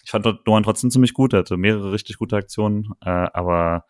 [0.04, 3.86] Ich fand Doan trotzdem ziemlich gut, er hatte mehrere richtig gute Aktionen, äh, aber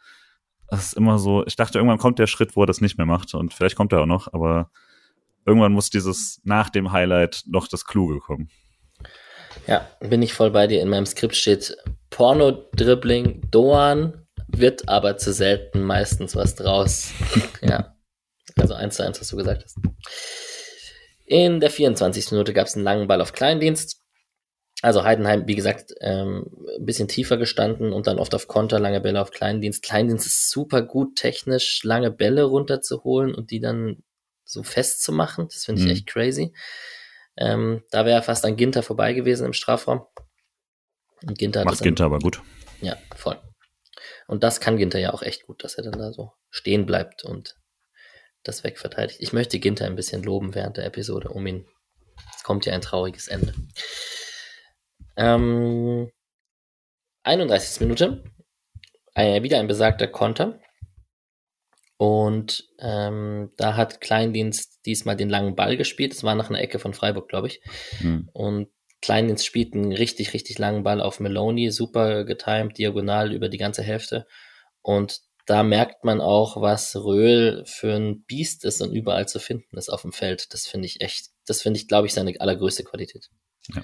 [0.69, 3.05] es ist immer so, ich dachte, irgendwann kommt der Schritt, wo er das nicht mehr
[3.05, 4.71] macht und vielleicht kommt er auch noch, aber
[5.45, 8.49] irgendwann muss dieses nach dem Highlight noch das Kluge kommen.
[9.67, 10.81] Ja, bin ich voll bei dir.
[10.81, 11.77] In meinem Skript steht
[12.09, 17.11] Porno-Dribbling Doan, wird aber zu selten meistens was draus.
[17.61, 17.95] ja,
[18.55, 19.77] also eins zu eins, was du gesagt hast.
[21.25, 22.31] In der 24.
[22.31, 24.01] Minute gab es einen langen Ball auf Kleindienst.
[24.81, 26.45] also Heidenheim, wie gesagt, ähm,
[26.79, 29.83] ein bisschen tiefer gestanden und dann oft auf Konter, lange Bälle auf Kleindienst.
[29.83, 34.03] Kleindienst ist super gut technisch, lange Bälle runterzuholen und die dann
[34.45, 35.49] so festzumachen.
[35.49, 35.91] Das finde ich mhm.
[35.91, 36.53] echt crazy.
[37.37, 40.05] Ähm, da wäre fast an Ginter vorbei gewesen im Strafraum.
[41.23, 42.41] Und Ginter Macht Ginter aber gut.
[42.81, 43.39] Ja, voll.
[44.27, 47.23] Und das kann Ginter ja auch echt gut, dass er dann da so stehen bleibt
[47.23, 47.55] und
[48.43, 49.21] das wegverteidigt.
[49.21, 51.65] Ich möchte Ginter ein bisschen loben während der Episode, um ihn.
[52.35, 53.53] Es kommt ja ein trauriges Ende.
[55.15, 56.11] Ähm,
[57.23, 57.81] 31.
[57.81, 58.23] Minute.
[59.13, 60.59] Ein, wieder ein besagter Konter.
[61.97, 66.13] Und ähm, da hat Kleindienst diesmal den langen Ball gespielt.
[66.13, 67.61] Das war nach einer Ecke von Freiburg, glaube ich.
[67.99, 68.29] Mhm.
[68.33, 68.69] Und
[69.01, 73.83] Kleindienst spielt einen richtig, richtig langen Ball auf Meloni, super getimed, diagonal über die ganze
[73.83, 74.27] Hälfte.
[74.81, 79.77] Und da merkt man auch, was Röhl für ein Biest ist und überall zu finden
[79.77, 80.53] ist auf dem Feld.
[80.53, 83.29] Das finde ich echt, das finde ich, glaube ich, seine allergrößte Qualität.
[83.73, 83.81] Ja.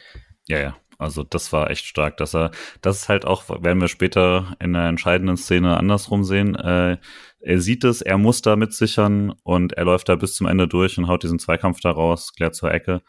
[0.48, 0.78] ja, ja.
[0.98, 4.74] Also das war echt stark, dass er, das ist halt auch, werden wir später in
[4.74, 6.56] der entscheidenden Szene andersrum sehen.
[6.56, 6.98] Äh,
[7.44, 10.98] er sieht es, er muss da mitsichern und er läuft da bis zum Ende durch
[10.98, 13.02] und haut diesen Zweikampf da raus, klärt zur Ecke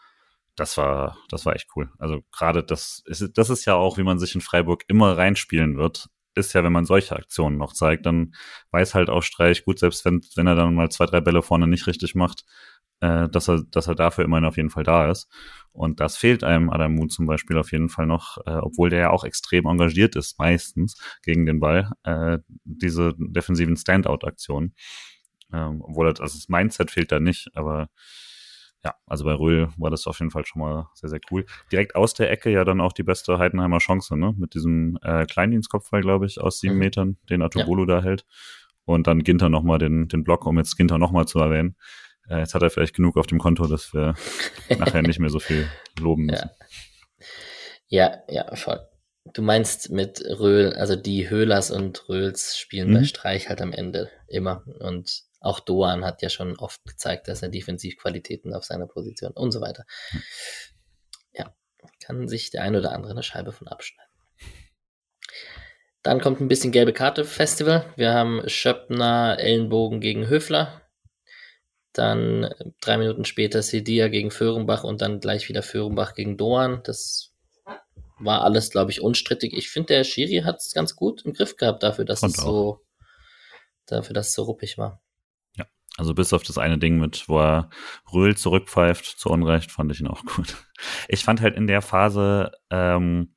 [0.55, 1.91] das war, das war echt cool.
[1.99, 5.77] Also gerade das ist, das ist ja auch, wie man sich in Freiburg immer reinspielen
[5.77, 8.33] wird, ist ja, wenn man solche Aktionen noch zeigt, dann
[8.71, 11.67] weiß halt auch Streich gut, selbst wenn, wenn er dann mal zwei, drei Bälle vorne
[11.67, 12.45] nicht richtig macht,
[13.01, 15.29] äh, dass er, dass er dafür immerhin auf jeden Fall da ist.
[15.71, 19.09] Und das fehlt einem Adamu zum Beispiel auf jeden Fall noch, äh, obwohl der ja
[19.09, 24.73] auch extrem engagiert ist, meistens gegen den Ball, äh, diese defensiven Standout-Aktionen.
[25.53, 27.89] Ähm, obwohl das, also das Mindset fehlt da nicht, aber
[28.85, 31.45] ja, also bei Röhl war das auf jeden Fall schon mal sehr, sehr cool.
[31.71, 34.35] Direkt aus der Ecke ja dann auch die beste Heidenheimer Chance, ne?
[34.37, 36.79] Mit diesem äh, Kleindienstkopfball, glaube ich, aus sieben mhm.
[36.79, 37.95] Metern, den Atobolo ja.
[37.95, 38.25] da hält.
[38.85, 41.75] Und dann Ginter nochmal den, den Block, um jetzt Ginter nochmal zu erwähnen.
[42.29, 44.15] Äh, jetzt hat er vielleicht genug auf dem Konto, dass wir
[44.77, 46.49] nachher nicht mehr so viel loben müssen.
[47.87, 48.79] Ja, ja, ja voll.
[49.33, 52.93] Du meinst mit Röhl, also die Höhlers und Röhls spielen mhm.
[52.93, 54.63] bei Streich halt am Ende immer.
[54.79, 59.51] Und auch Doan hat ja schon oft gezeigt, dass er Defensivqualitäten auf seiner Position und
[59.51, 59.85] so weiter.
[61.33, 61.53] Ja,
[62.03, 64.11] kann sich der ein oder andere eine Scheibe von abschneiden.
[66.03, 67.91] Dann kommt ein bisschen gelbe Karte Festival.
[67.95, 70.81] Wir haben Schöppner, Ellenbogen gegen Höfler.
[71.95, 76.81] Dann drei Minuten später Sedia gegen Föhrenbach und dann gleich wieder Föhrenbach gegen Doan.
[76.83, 77.33] Das
[78.19, 79.53] war alles, glaube ich, unstrittig.
[79.53, 82.43] Ich finde, der Schiri hat es ganz gut im Griff gehabt dafür, dass Kommt es
[82.43, 82.81] so,
[83.85, 85.01] dafür, dass es so ruppig war.
[85.97, 87.69] Also bis auf das eine Ding mit, wo er
[88.13, 90.55] Röhl zurückpfeift, zu Unrecht, fand ich ihn auch gut.
[91.07, 93.33] Ich fand halt in der Phase, ähm,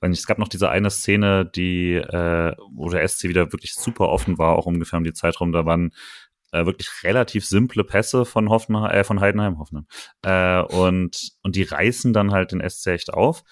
[0.00, 4.10] weil es gab noch diese eine Szene, die, äh, wo der SC wieder wirklich super
[4.10, 5.92] offen war, auch ungefähr um die Zeit rum, da waren
[6.52, 9.86] äh, wirklich relativ simple Pässe von Hoffenheim, äh, von Heidenheim, Hoffenheim.
[10.22, 13.42] Äh, und, und die reißen dann halt den SC echt auf.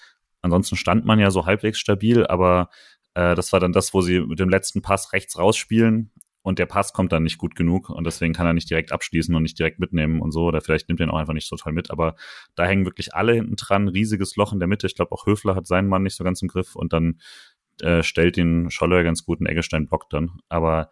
[0.41, 2.69] Ansonsten stand man ja so halbwegs stabil, aber
[3.15, 6.11] äh, das war dann das, wo sie mit dem letzten Pass rechts rausspielen
[6.43, 9.33] und der Pass kommt dann nicht gut genug und deswegen kann er nicht direkt abschließen
[9.33, 11.55] und nicht direkt mitnehmen und so oder vielleicht nimmt er ihn auch einfach nicht so
[11.55, 12.15] toll mit, aber
[12.53, 15.55] da hängen wirklich alle hinten dran, riesiges Loch in der Mitte, ich glaube auch Höfler
[15.55, 17.19] hat seinen Mann nicht so ganz im Griff und dann
[17.81, 20.91] äh, stellt ihn Scholler ganz gut, und Eggestein blockt dann, aber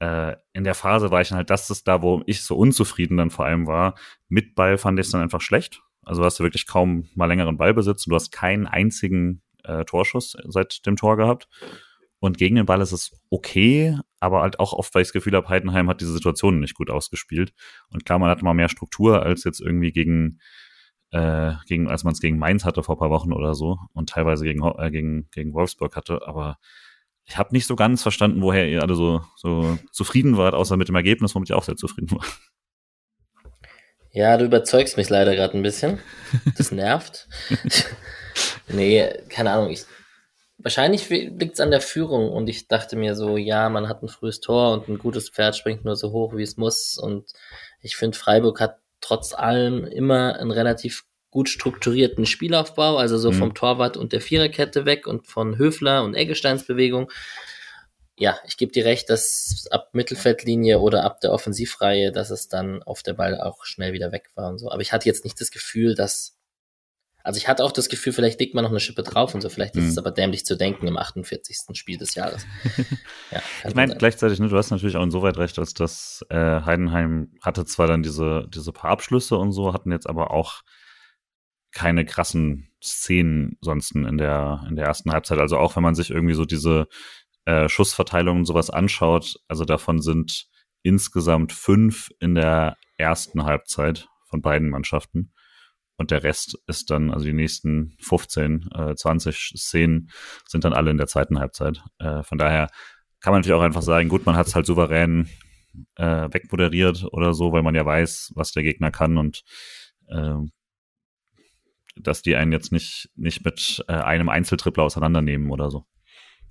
[0.00, 3.16] äh, in der Phase war ich dann halt, das ist da, wo ich so unzufrieden
[3.16, 3.94] dann vor allem war,
[4.28, 7.56] mit Ball fand ich es dann einfach schlecht, also hast du wirklich kaum mal längeren
[7.56, 11.48] Ballbesitz und du hast keinen einzigen äh, Torschuss seit dem Tor gehabt
[12.24, 15.34] und gegen den Ball ist es okay, aber halt auch oft, weil ich das Gefühl
[15.34, 17.52] habe, Heidenheim hat diese Situation nicht gut ausgespielt.
[17.90, 20.38] Und klar, man hatte mal mehr Struktur als jetzt irgendwie gegen,
[21.10, 24.44] äh, gegen als man es gegen Mainz hatte vor paar Wochen oder so und teilweise
[24.44, 26.26] gegen, äh, gegen, gegen Wolfsburg hatte.
[26.26, 26.56] Aber
[27.26, 30.88] ich habe nicht so ganz verstanden, woher ihr alle so, so zufrieden wart, außer mit
[30.88, 32.24] dem Ergebnis, womit ich auch sehr zufrieden war.
[34.10, 35.98] Ja, du überzeugst mich leider gerade ein bisschen.
[36.56, 37.28] Das nervt.
[38.68, 39.70] nee, keine Ahnung.
[39.70, 39.86] Ich,
[40.58, 44.08] Wahrscheinlich liegt es an der Führung und ich dachte mir so, ja, man hat ein
[44.08, 46.96] frühes Tor und ein gutes Pferd springt nur so hoch, wie es muss.
[46.96, 47.30] Und
[47.80, 53.34] ich finde, Freiburg hat trotz allem immer einen relativ gut strukturierten Spielaufbau, also so mhm.
[53.34, 57.10] vom Torwart und der Viererkette weg und von Höfler und Eggesteins Bewegung.
[58.16, 62.84] Ja, ich gebe dir recht, dass ab Mittelfeldlinie oder ab der Offensivreihe, dass es dann
[62.84, 64.70] auf der Ball auch schnell wieder weg war und so.
[64.70, 66.38] Aber ich hatte jetzt nicht das Gefühl, dass
[67.24, 69.48] also ich hatte auch das Gefühl, vielleicht legt man noch eine Schippe drauf und so.
[69.48, 69.98] Vielleicht ist es mhm.
[69.98, 71.56] aber dämlich zu denken im 48.
[71.72, 72.46] Spiel des Jahres.
[73.32, 77.32] ja, ich meine, gleichzeitig, ne, du hast natürlich auch insoweit recht, als dass äh, Heidenheim
[77.42, 80.62] hatte zwar dann diese, diese paar Abschlüsse und so, hatten jetzt aber auch
[81.74, 85.38] keine krassen Szenen sonst in der, in der ersten Halbzeit.
[85.38, 86.86] Also auch wenn man sich irgendwie so diese
[87.44, 90.46] äh, Schussverteilung und sowas anschaut, also davon sind
[90.82, 95.32] insgesamt fünf in der ersten Halbzeit von beiden Mannschaften.
[95.96, 100.10] Und der Rest ist dann, also die nächsten 15, äh, 20 Szenen
[100.46, 101.82] sind dann alle in der zweiten Halbzeit.
[101.98, 102.68] Äh, von daher
[103.20, 105.28] kann man natürlich auch einfach sagen, gut, man hat es halt souverän
[105.96, 109.44] äh, wegmoderiert oder so, weil man ja weiß, was der Gegner kann und
[110.08, 110.34] äh,
[111.96, 115.84] dass die einen jetzt nicht, nicht mit äh, einem Einzeltrippler auseinandernehmen oder so.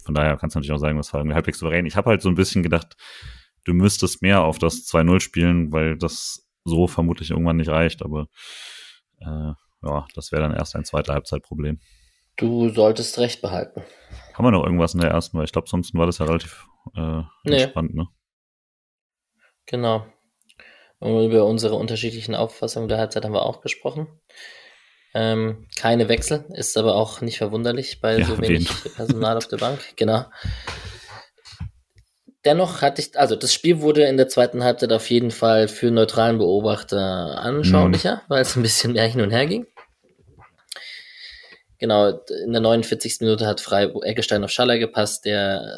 [0.04, 1.86] Von daher kannst du natürlich auch sagen, das war irgendwie halbwegs souverän.
[1.86, 2.96] Ich habe halt so ein bisschen gedacht,
[3.64, 8.28] du müsstest mehr auf das 2-0 spielen, weil das so vermutlich irgendwann nicht reicht, aber
[9.20, 9.54] äh,
[9.84, 11.80] ja, das wäre dann erst ein zweiter Halbzeitproblem.
[12.38, 13.84] Du solltest recht behalten.
[14.34, 15.38] Haben wir noch irgendwas in der ersten?
[15.38, 18.02] Weil ich glaube, sonst war das ja relativ äh, entspannt, nee.
[18.02, 18.08] ne?
[19.66, 20.06] Genau.
[21.00, 24.08] Und über unsere unterschiedlichen Auffassungen der Halbzeit haben wir auch gesprochen.
[25.16, 29.58] Ähm, keine Wechsel, ist aber auch nicht verwunderlich bei ja, so wenig Personal auf der
[29.58, 29.80] Bank.
[29.96, 30.26] Genau.
[32.46, 35.92] Dennoch hatte ich, also das Spiel wurde in der zweiten Halbzeit auf jeden Fall für
[35.92, 38.22] neutralen Beobachter anschaulicher, mhm.
[38.28, 39.68] weil es ein bisschen mehr hin und her ging.
[41.78, 42.10] Genau,
[42.46, 43.18] in der 49.
[43.22, 45.78] Minute hat Frei Eckestein auf Schaller gepasst, der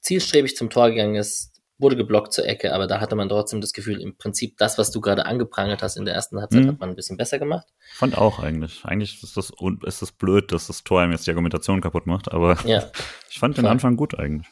[0.00, 1.51] zielstrebig zum Tor gegangen ist,
[1.82, 4.90] wurde geblockt zur Ecke, aber da hatte man trotzdem das Gefühl, im Prinzip das, was
[4.90, 6.68] du gerade angeprangert hast in der ersten Halbzeit, mhm.
[6.68, 7.66] hat man ein bisschen besser gemacht.
[7.94, 8.84] Fand auch eigentlich.
[8.84, 9.52] Eigentlich ist das,
[9.84, 12.90] ist das blöd, dass das Tor einem jetzt die Argumentation kaputt macht, aber ja.
[13.28, 14.50] ich fand den Anfang gut eigentlich.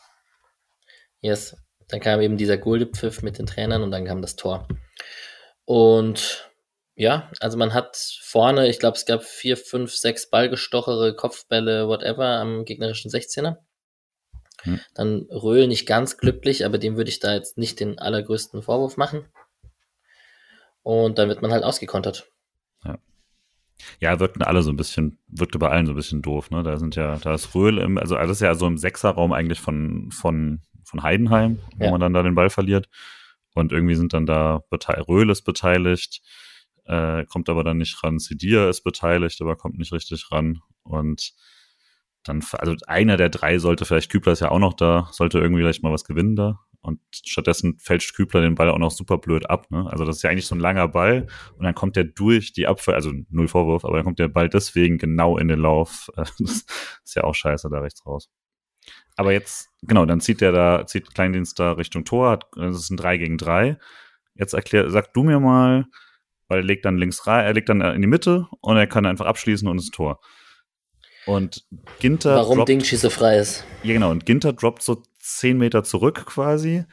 [1.20, 1.56] Yes.
[1.88, 4.68] Dann kam eben dieser Goldepfiff mit den Trainern und dann kam das Tor.
[5.64, 6.50] Und
[6.94, 12.26] ja, also man hat vorne, ich glaube, es gab vier, fünf, sechs Ballgestochere, Kopfbälle, whatever
[12.26, 13.56] am gegnerischen 16er.
[14.62, 14.80] Hm.
[14.94, 18.96] Dann Röhl nicht ganz glücklich, aber dem würde ich da jetzt nicht den allergrößten Vorwurf
[18.96, 19.24] machen.
[20.82, 22.30] Und dann wird man halt ausgekontert.
[22.84, 22.98] Ja.
[24.00, 26.62] Ja, wirkten alle so ein bisschen, wirkte bei allen so ein bisschen doof, ne?
[26.62, 29.60] Da sind ja, da ist Röhl im, also alles ist ja so im Sechserraum eigentlich
[29.60, 31.90] von, von, von Heidenheim, wo ja.
[31.90, 32.88] man dann da den Ball verliert.
[33.54, 34.62] Und irgendwie sind dann da
[35.08, 36.22] Röhl ist beteiligt,
[36.84, 38.18] äh, kommt aber dann nicht ran.
[38.18, 40.60] Sidir ist beteiligt, aber kommt nicht richtig ran.
[40.82, 41.32] Und
[42.24, 45.62] dann, also einer der drei sollte vielleicht, Kübler ist ja auch noch da, sollte irgendwie
[45.62, 46.60] vielleicht mal was gewinnen da.
[46.82, 49.70] Und stattdessen fälscht Kübler den Ball auch noch super blöd ab.
[49.70, 49.86] Ne?
[49.90, 52.66] Also das ist ja eigentlich so ein langer Ball und dann kommt der durch die
[52.66, 56.10] Abwehr, also null Vorwurf, aber dann kommt der Ball deswegen genau in den Lauf.
[56.16, 56.40] Das
[57.04, 58.30] ist ja auch scheiße da rechts raus.
[59.16, 62.90] Aber jetzt, genau, dann zieht der da, zieht Kleindienst da Richtung Tor, hat, das ist
[62.90, 63.78] ein 3 gegen 3.
[64.34, 65.86] Jetzt erklär, sag du mir mal,
[66.48, 69.04] weil er legt dann links rein, er legt dann in die Mitte und er kann
[69.04, 70.20] einfach abschließen und das Tor.
[71.30, 71.64] Und
[72.00, 72.34] Ginter.
[72.34, 73.64] Warum droppt, Ding so frei ist.
[73.84, 74.10] Ja, genau.
[74.10, 76.84] Und Ginter droppt so zehn Meter zurück quasi.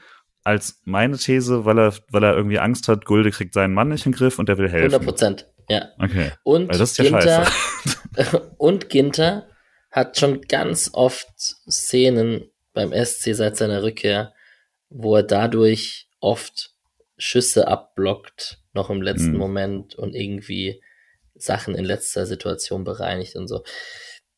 [0.44, 4.06] Als meine These, weil er, weil er irgendwie Angst hat, Gulde kriegt seinen Mann nicht
[4.06, 4.94] in den Griff und der will helfen.
[4.94, 5.90] 100 Prozent, ja.
[6.00, 6.32] Okay.
[6.44, 7.48] Und ist ja Ginter,
[8.58, 9.48] und Ginter
[9.92, 11.28] hat schon ganz oft
[11.70, 14.34] Szenen beim SC seit seiner Rückkehr,
[14.90, 16.76] wo er dadurch oft
[17.18, 19.38] Schüsse abblockt, noch im letzten hm.
[19.38, 20.82] Moment und irgendwie
[21.36, 23.64] Sachen in letzter Situation bereinigt und so.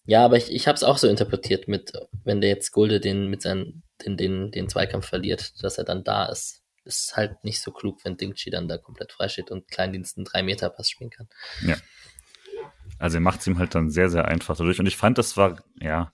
[0.10, 1.93] Ja, aber ich, ich habe es auch so interpretiert mit,
[2.24, 6.04] wenn der jetzt Gulde den mit seinen, den, den, den Zweikampf verliert, dass er dann
[6.04, 6.63] da ist.
[6.84, 10.26] Ist halt nicht so klug, wenn Dingchi dann da komplett frei steht und Kleindienst einen
[10.26, 11.30] 3-Meter-Pass spielen kann.
[11.62, 11.78] Ja.
[12.98, 14.80] Also er macht es ihm halt dann sehr, sehr einfach dadurch.
[14.80, 16.12] Und ich fand, das war, ja,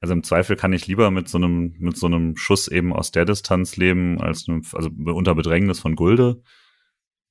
[0.00, 3.10] also im Zweifel kann ich lieber mit so einem, mit so einem Schuss eben aus
[3.10, 6.40] der Distanz leben, als einem, also unter Bedrängnis von Gulde,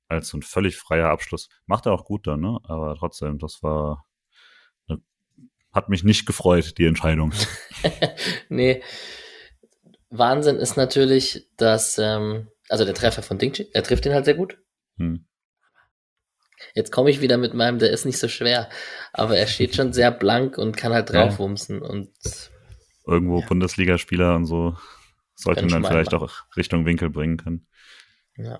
[0.10, 1.50] als so ein völlig freier Abschluss.
[1.66, 2.60] Macht er auch gut dann, ne?
[2.66, 4.06] Aber trotzdem, das war,
[5.74, 7.34] hat mich nicht gefreut, die Entscheidung.
[8.50, 8.82] nee.
[10.10, 14.36] Wahnsinn ist natürlich, dass, ähm, also der Treffer von Dingchi, er trifft ihn halt sehr
[14.36, 14.58] gut.
[14.98, 15.26] Hm.
[16.76, 18.70] Jetzt komme ich wieder mit meinem, der ist nicht so schwer,
[19.12, 21.90] aber er steht schon sehr blank und kann halt draufwumsen ja.
[21.90, 22.10] und
[23.06, 23.46] irgendwo ja.
[23.46, 24.78] Bundesligaspieler und so
[25.36, 26.26] sollten dann vielleicht machen.
[26.26, 27.68] auch Richtung Winkel bringen können.
[28.38, 28.60] Ja.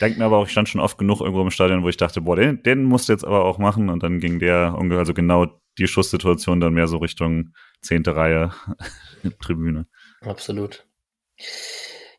[0.00, 2.20] Denkt mir aber auch, ich stand schon oft genug irgendwo im Stadion, wo ich dachte,
[2.22, 3.88] boah, den, den musst du jetzt aber auch machen.
[3.88, 8.52] Und dann ging der, also genau die Schusssituation dann mehr so Richtung zehnte Reihe
[9.42, 9.86] Tribüne.
[10.20, 10.84] Absolut.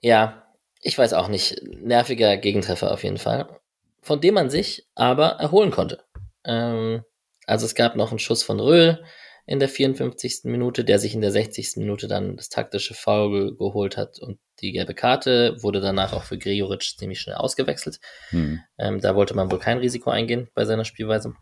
[0.02, 0.48] Ja,
[0.82, 1.62] ich weiß auch nicht.
[1.64, 3.60] Nerviger Gegentreffer auf jeden Fall.
[4.02, 6.04] Von dem man sich aber erholen konnte.
[6.44, 7.04] Ähm,
[7.46, 9.04] also es gab noch einen Schuss von Röhl,
[9.46, 10.42] in der 54.
[10.46, 11.78] Minute, der sich in der 60.
[11.78, 16.38] Minute dann das taktische Foul geholt hat und die gelbe Karte wurde danach auch für
[16.38, 18.00] Gregoritsch ziemlich schnell ausgewechselt.
[18.30, 18.62] Hm.
[18.78, 21.34] Ähm, da wollte man wohl kein Risiko eingehen bei seiner Spielweise.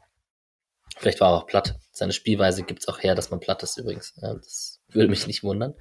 [1.00, 1.76] Vielleicht war er auch platt.
[1.92, 4.14] Seine Spielweise gibt es auch her, dass man platt ist übrigens.
[4.16, 5.76] Das würde mich nicht wundern.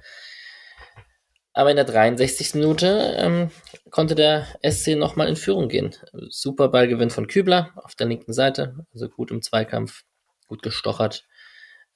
[1.51, 2.55] Aber in der 63.
[2.55, 3.51] Minute ähm,
[3.91, 5.93] konnte der SC nochmal in Führung gehen.
[6.29, 10.03] Super Ballgewinn von Kübler auf der linken Seite, also gut im Zweikampf,
[10.47, 11.25] gut gestochert.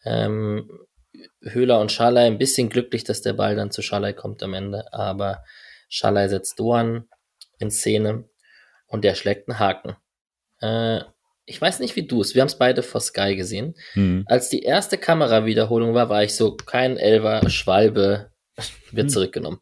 [0.03, 0.69] Ähm,
[1.43, 4.91] Höhler und Schalay ein bisschen glücklich, dass der Ball dann zu Schalay kommt am Ende,
[4.91, 5.45] aber
[5.87, 7.07] Schalay setzt Doan
[7.59, 8.27] in Szene
[8.87, 9.95] und der schlägt einen Haken.
[10.59, 11.03] Äh,
[11.45, 13.75] ich weiß nicht wie du es, wir haben es beide vor Sky gesehen.
[13.93, 14.23] Hm.
[14.27, 18.31] Als die erste Kamerawiederholung war, war ich so, kein Elver, Schwalbe
[18.91, 19.09] wird hm.
[19.09, 19.59] zurückgenommen.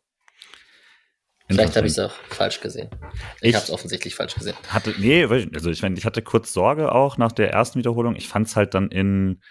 [1.47, 2.89] Vielleicht habe ich es auch falsch gesehen.
[3.41, 4.55] Ich, ich habe es offensichtlich falsch gesehen.
[4.69, 8.15] Hatte, nee, also ich meine, ich hatte kurz Sorge auch nach der ersten Wiederholung.
[8.15, 9.41] Ich fand es halt dann in,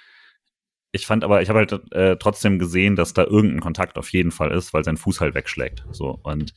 [0.92, 4.30] ich fand aber, ich habe halt äh, trotzdem gesehen, dass da irgendein Kontakt auf jeden
[4.30, 5.84] Fall ist, weil sein Fuß halt wegschlägt.
[5.92, 6.54] So und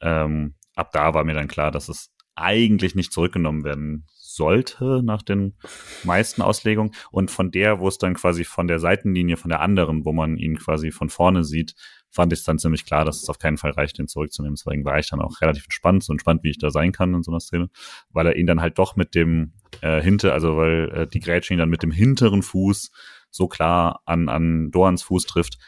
[0.00, 5.22] ähm, ab da war mir dann klar, dass es eigentlich nicht zurückgenommen werden sollte nach
[5.22, 5.54] den
[6.02, 6.92] meisten Auslegungen.
[7.10, 10.36] Und von der, wo es dann quasi von der Seitenlinie, von der anderen, wo man
[10.36, 11.74] ihn quasi von vorne sieht,
[12.10, 14.54] fand ich es dann ziemlich klar, dass es auf keinen Fall reicht, den zurückzunehmen.
[14.54, 17.22] Deswegen war ich dann auch relativ entspannt, so entspannt, wie ich da sein kann in
[17.22, 17.70] so einer Szene,
[18.10, 21.54] weil er ihn dann halt doch mit dem äh, hinter, also weil äh, die Grätsche
[21.54, 22.92] ihn dann mit dem hinteren Fuß
[23.30, 25.58] so klar an, an Dorans Fuß trifft,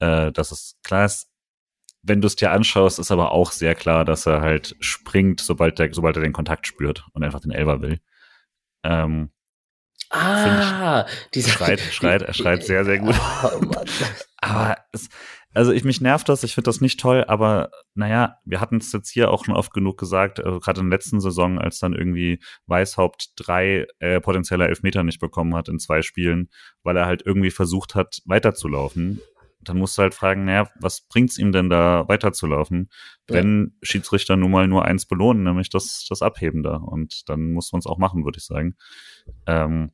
[0.00, 1.28] äh, dass es klar ist,
[2.06, 5.78] wenn du es dir anschaust, ist aber auch sehr klar, dass er halt springt, sobald,
[5.78, 8.00] der, sobald er den Kontakt spürt und einfach den Elber will.
[8.84, 9.30] Ähm,
[10.10, 11.04] ah,
[11.34, 13.16] dieser schreit, schreit, er schreit sehr, sehr gut.
[13.42, 13.72] Oh,
[14.40, 15.08] aber es,
[15.52, 18.92] also ich mich nervt das, ich finde das nicht toll, aber naja, wir hatten es
[18.92, 21.94] jetzt hier auch schon oft genug gesagt, also gerade in der letzten Saison, als dann
[21.94, 26.50] irgendwie Weißhaupt drei äh, potenzielle Elfmeter nicht bekommen hat in zwei Spielen,
[26.84, 29.20] weil er halt irgendwie versucht hat, weiterzulaufen
[29.68, 32.90] dann musst du halt fragen, naja, was bringt's ihm denn da weiterzulaufen,
[33.26, 33.86] wenn ja.
[33.86, 36.76] Schiedsrichter nun mal nur eins belohnen, nämlich das, das Abheben da.
[36.76, 38.76] Und dann muss man es auch machen, würde ich sagen.
[39.46, 39.90] Ähm,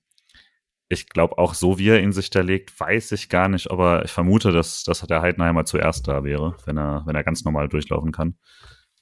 [0.89, 4.05] ich glaube, auch so wie er ihn sich da legt, weiß ich gar nicht, aber
[4.05, 7.69] ich vermute, dass, dass der Heidenheimer zuerst da wäre, wenn er, wenn er ganz normal
[7.69, 8.37] durchlaufen kann.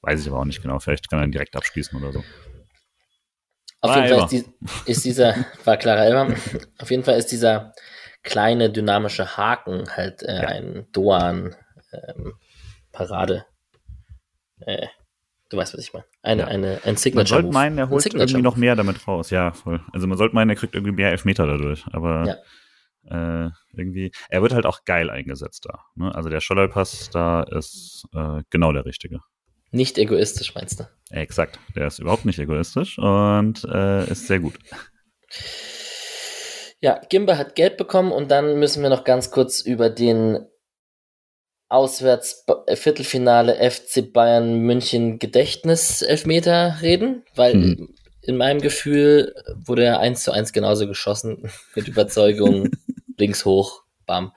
[0.03, 0.79] Weiß ich aber auch nicht genau.
[0.79, 2.25] Vielleicht kann er ihn direkt abschließen oder so.
[3.81, 6.35] Auf war jeden Fall ist, die, ist, dieser, war klarer Elber,
[6.79, 7.73] auf jeden Fall ist dieser
[8.23, 10.49] kleine dynamische Haken halt äh, ja.
[10.49, 11.55] ein Doan
[11.93, 12.35] ähm,
[12.93, 13.47] Parade.
[14.61, 14.87] Äh,
[15.49, 16.05] du weißt, was ich meine.
[16.23, 16.49] Eine, ja.
[16.49, 17.43] eine, ein Signature.
[17.43, 19.31] Man sollte meinen, er holt irgendwie noch mehr damit raus.
[19.31, 19.81] Ja, voll.
[19.93, 21.85] Also man sollte meinen, er kriegt irgendwie mehr Elfmeter dadurch.
[21.93, 22.37] Aber ja.
[23.09, 25.81] Äh, irgendwie, er wird halt auch geil eingesetzt da.
[25.95, 26.15] Ne?
[26.15, 29.21] Also der Schollerpass da ist äh, genau der richtige.
[29.71, 30.85] Nicht egoistisch, meinst du?
[31.11, 31.59] Exakt.
[31.77, 34.59] Der ist überhaupt nicht egoistisch und äh, ist sehr gut.
[36.81, 40.47] Ja, Gimba hat Geld bekommen und dann müssen wir noch ganz kurz über den
[41.69, 47.95] Auswärts-Viertelfinale FC Bayern München Gedächtnis Elfmeter reden, weil hm.
[48.23, 52.71] in meinem Gefühl wurde er eins zu eins genauso geschossen mit Überzeugung
[53.19, 54.33] links hoch, bam.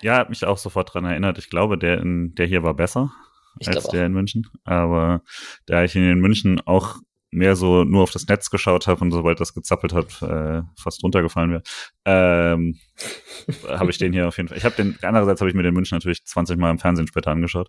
[0.00, 1.38] Ja, hat mich auch sofort dran erinnert.
[1.38, 3.12] Ich glaube, der in, der hier war besser
[3.58, 4.46] ich als der in München.
[4.64, 5.22] Aber
[5.66, 6.96] da ich in München auch
[7.30, 11.02] mehr so nur auf das Netz geschaut habe und sobald das gezappelt hat, äh, fast
[11.02, 11.62] runtergefallen wäre,
[12.04, 12.78] ähm,
[13.68, 14.58] habe ich den hier auf jeden Fall.
[14.58, 17.30] Ich habe den, andererseits habe ich mir den München natürlich 20 Mal im Fernsehen später
[17.30, 17.68] angeschaut.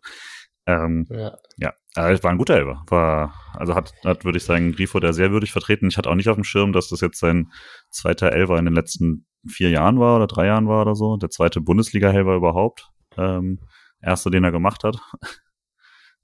[0.65, 1.35] Ähm, ja.
[1.57, 2.83] ja, aber es war ein guter Elber.
[2.87, 5.87] War, also hat, hat würde ich sagen, Grifo da sehr würdig vertreten.
[5.87, 7.51] Ich hatte auch nicht auf dem Schirm, dass das jetzt sein
[7.89, 11.17] zweiter Elber in den letzten vier Jahren war oder drei Jahren war oder so.
[11.17, 12.89] Der zweite Bundesliga-Helber überhaupt.
[13.17, 13.59] Ähm,
[14.01, 14.97] erste, den er gemacht hat.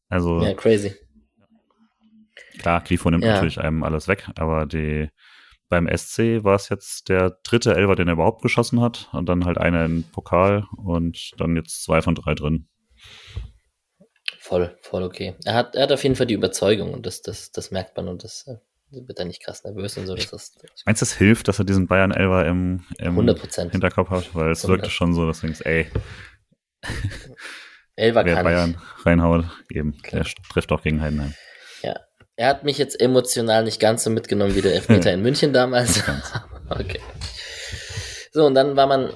[0.08, 0.40] Also.
[0.40, 0.94] Ja, crazy.
[2.60, 3.34] Klar, Grifo nimmt ja.
[3.34, 5.10] natürlich einem alles weg, aber die,
[5.70, 9.46] beim SC war es jetzt der dritte Elfer, den er überhaupt geschossen hat und dann
[9.46, 12.68] halt einer im Pokal und dann jetzt zwei von drei drin.
[14.40, 15.36] Voll, voll okay.
[15.44, 18.08] Er hat, er hat auf jeden Fall die Überzeugung und das, das, das merkt man
[18.08, 18.58] und das äh,
[18.92, 20.16] wird er nicht krass nervös und so.
[20.16, 23.72] Das ist, Meinst du, es hilft, dass er diesen Bayern Elfer im, im 100%.
[23.72, 24.36] Hinterkopf hat?
[24.36, 24.68] Weil es 100.
[24.70, 25.88] wirkte schon so, dass du denkst, ey,
[27.96, 29.06] Elfer wer Bayern ich.
[29.06, 30.24] reinhaut, eben, Klar.
[30.24, 31.34] der trifft auch gegen Heidenheim.
[32.38, 36.04] Er hat mich jetzt emotional nicht ganz so mitgenommen wie der Elfmeter in München damals.
[36.70, 37.00] okay.
[38.32, 39.14] So, und dann war man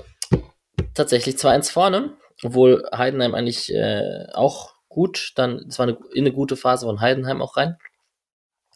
[0.94, 6.32] tatsächlich 2-1 vorne, obwohl Heidenheim eigentlich äh, auch gut, dann, es war eine, in eine
[6.32, 7.78] gute Phase von Heidenheim auch rein,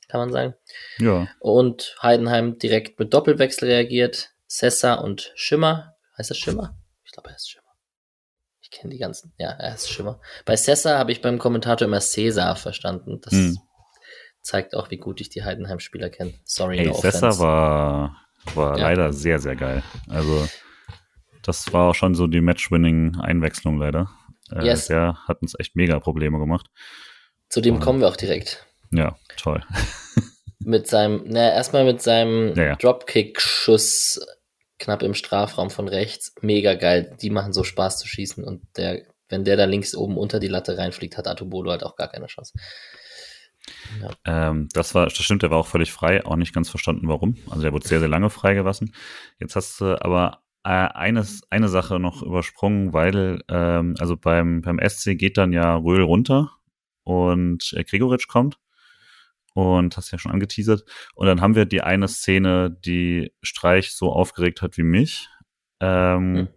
[0.10, 0.56] kann man sagen.
[1.00, 1.30] Ja.
[1.40, 4.32] Und Heidenheim direkt mit Doppelwechsel reagiert.
[4.46, 5.96] Sessa und Schimmer.
[6.18, 6.78] Heißt das Schimmer?
[7.06, 7.64] Ich glaube, er ist Schimmer.
[8.62, 9.34] Ich kenne die ganzen.
[9.38, 10.20] Ja, er ist Schimmer.
[10.46, 13.22] Bei Sessa habe ich beim Kommentator immer Cäsar verstanden.
[13.22, 13.58] Das hm
[14.44, 16.34] zeigt auch, wie gut ich die Heidenheim-Spieler kenne.
[16.44, 18.18] Sorry, Ey, no Sessa war,
[18.54, 18.84] war ja.
[18.84, 19.84] leider sehr, sehr geil.
[20.10, 20.48] Also,
[21.42, 24.12] das war auch schon so die Match-Winning-Einwechslung leider.
[24.52, 24.88] Äh, yes.
[24.88, 26.68] Der hat uns echt mega Probleme gemacht.
[27.50, 28.66] Zu dem kommen wir auch direkt.
[28.92, 29.64] Ja, toll.
[30.60, 32.76] mit seinem, naja, erstmal mit seinem ja, ja.
[32.76, 34.20] Dropkick-Schuss
[34.80, 36.34] knapp im Strafraum von rechts.
[36.42, 37.16] Mega geil.
[37.22, 40.48] Die machen so Spaß zu schießen und der, wenn der da links oben unter die
[40.48, 42.54] Latte reinfliegt, hat Atobolo halt auch gar keine Chance.
[44.02, 44.50] Ja.
[44.50, 47.38] Ähm, das war, das stimmt, der war auch völlig frei, auch nicht ganz verstanden, warum.
[47.50, 48.94] Also der wurde sehr, sehr lange freigelassen.
[49.40, 54.80] Jetzt hast du aber äh, eines, eine Sache noch übersprungen, weil, ähm, also beim, beim
[54.80, 56.52] SC geht dann ja Röhl runter
[57.04, 58.58] und äh, Gregoritsch kommt.
[59.54, 60.84] und hast ja schon angeteasert.
[61.16, 65.30] Und dann haben wir die eine Szene, die Streich so aufgeregt hat wie mich,
[65.80, 66.48] ähm, mhm.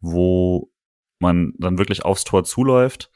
[0.00, 0.72] wo
[1.18, 3.10] man dann wirklich aufs Tor zuläuft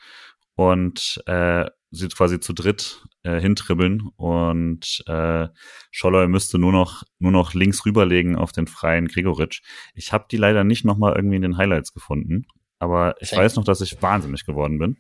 [0.57, 5.49] und äh, sie quasi zu dritt äh, hintribbeln und äh,
[5.90, 9.62] Scholloy müsste nur noch nur noch links rüberlegen auf den freien Gregoritsch.
[9.95, 12.47] Ich habe die leider nicht noch mal irgendwie in den Highlights gefunden,
[12.78, 13.42] aber ich okay.
[13.42, 14.99] weiß noch, dass ich wahnsinnig geworden bin.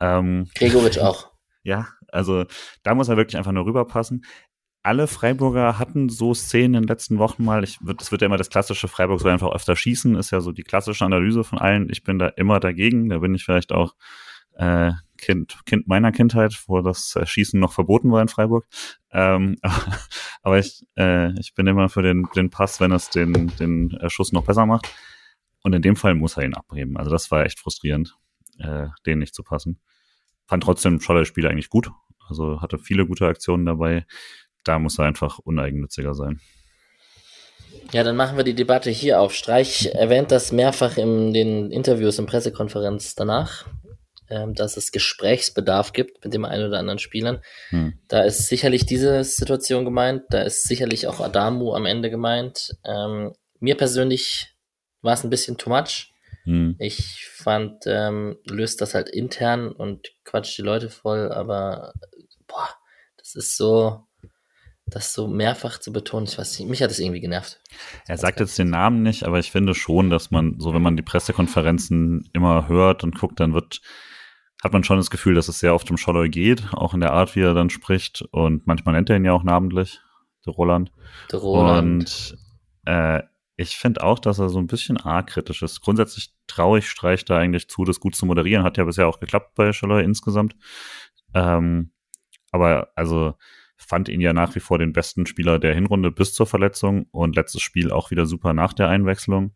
[0.00, 1.30] Ähm, Gregoritsch auch.
[1.62, 2.46] Ja, also
[2.82, 4.24] da muss er wirklich einfach nur rüberpassen.
[4.82, 7.62] Alle Freiburger hatten so Szenen in den letzten Wochen mal.
[7.64, 10.52] Ich, das wird ja immer das klassische Freiburg so einfach öfter schießen, ist ja so
[10.52, 11.90] die klassische Analyse von allen.
[11.90, 13.10] Ich bin da immer dagegen.
[13.10, 13.94] Da bin ich vielleicht auch
[14.56, 18.66] äh, Kind, kind meiner Kindheit, wo das Schießen noch verboten war in Freiburg.
[19.12, 19.56] Ähm,
[20.42, 24.32] aber ich, äh, ich bin immer für den, den Pass, wenn es den, den Schuss
[24.32, 24.88] noch besser macht.
[25.62, 26.96] Und in dem Fall muss er ihn abheben.
[26.96, 28.16] Also das war echt frustrierend,
[28.58, 29.78] äh, den nicht zu passen
[30.50, 31.90] fand trotzdem Scholler Spiel eigentlich gut.
[32.28, 34.04] Also hatte viele gute Aktionen dabei.
[34.64, 36.40] Da muss er einfach uneigennütziger sein.
[37.92, 39.32] Ja, dann machen wir die Debatte hier auf.
[39.32, 43.66] Streich erwähnt das mehrfach in den Interviews und Pressekonferenz danach,
[44.30, 47.40] dass es Gesprächsbedarf gibt mit dem einen oder anderen Spielern.
[47.70, 47.94] Hm.
[48.08, 52.76] Da ist sicherlich diese Situation gemeint, da ist sicherlich auch Adamu am Ende gemeint.
[52.84, 54.54] Ähm, mir persönlich
[55.02, 56.12] war es ein bisschen too much.
[56.44, 56.76] Hm.
[56.78, 61.92] Ich fand, ähm, löst das halt intern und quatscht die Leute voll, aber
[62.46, 62.68] boah,
[63.18, 64.06] das ist so,
[64.86, 67.60] das so mehrfach zu betonen, ich weiß nicht, mich hat es irgendwie genervt.
[68.06, 70.96] Er sagt jetzt den Namen nicht, aber ich finde schon, dass man, so wenn man
[70.96, 73.80] die Pressekonferenzen immer hört und guckt, dann wird,
[74.62, 77.12] hat man schon das Gefühl, dass es sehr oft um Scholloy geht, auch in der
[77.12, 78.22] Art, wie er dann spricht.
[78.30, 80.00] Und manchmal nennt er ihn ja auch namentlich,
[80.46, 80.92] der Roland.
[81.32, 82.02] Der Roland.
[82.02, 82.38] Und
[82.84, 83.22] äh,
[83.56, 85.80] ich finde auch, dass er so ein bisschen arg-kritisch ist.
[85.80, 88.64] Grundsätzlich traue ich Streich da eigentlich zu, das gut zu moderieren.
[88.64, 90.56] Hat ja bisher auch geklappt bei Schalloy insgesamt.
[91.34, 91.92] Ähm,
[92.52, 93.34] aber also
[93.76, 97.36] fand ihn ja nach wie vor den besten Spieler der Hinrunde bis zur Verletzung und
[97.36, 99.54] letztes Spiel auch wieder super nach der Einwechslung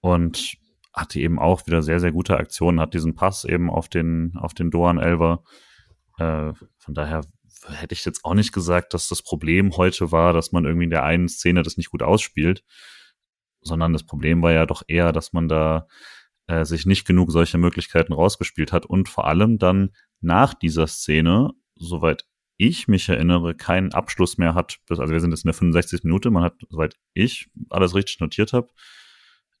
[0.00, 0.56] und
[0.96, 4.54] hatte eben auch wieder sehr, sehr gute Aktionen, hat diesen Pass eben auf den, auf
[4.54, 5.44] den Doan Elver.
[6.18, 7.20] Äh, von daher
[7.68, 10.90] hätte ich jetzt auch nicht gesagt, dass das Problem heute war, dass man irgendwie in
[10.90, 12.64] der einen Szene das nicht gut ausspielt
[13.66, 15.86] sondern das Problem war ja doch eher, dass man da
[16.46, 19.90] äh, sich nicht genug solche Möglichkeiten rausgespielt hat und vor allem dann
[20.20, 22.24] nach dieser Szene, soweit
[22.56, 24.78] ich mich erinnere, keinen Abschluss mehr hat.
[24.88, 26.04] Also wir sind jetzt in der 65.
[26.04, 28.68] Minute, man hat, soweit ich alles richtig notiert habe,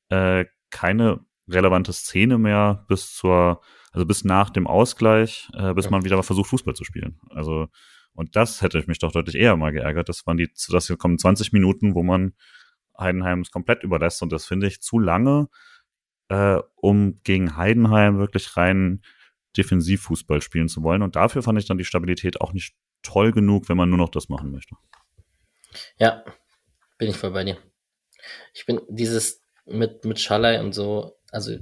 [0.08, 3.62] äh, keine relevante Szene mehr bis zur,
[3.92, 7.18] also bis nach dem Ausgleich, äh, bis man wieder mal versucht, Fußball zu spielen.
[7.30, 7.68] Also,
[8.12, 10.10] und das hätte ich mich doch deutlich eher mal geärgert.
[10.10, 12.34] Das waren die, das kommen 20 Minuten, wo man
[12.98, 14.20] Heidenheim es komplett überlässt.
[14.22, 15.48] Und das finde ich zu lange,
[16.28, 19.00] äh, um gegen Heidenheim wirklich rein
[19.56, 21.00] Defensivfußball spielen zu wollen.
[21.00, 24.10] Und dafür fand ich dann die Stabilität auch nicht toll genug, wenn man nur noch
[24.10, 24.76] das machen möchte.
[25.98, 26.22] Ja,
[26.98, 27.56] bin ich voll bei dir.
[28.52, 31.56] Ich bin dieses mit, mit Schallei und so, also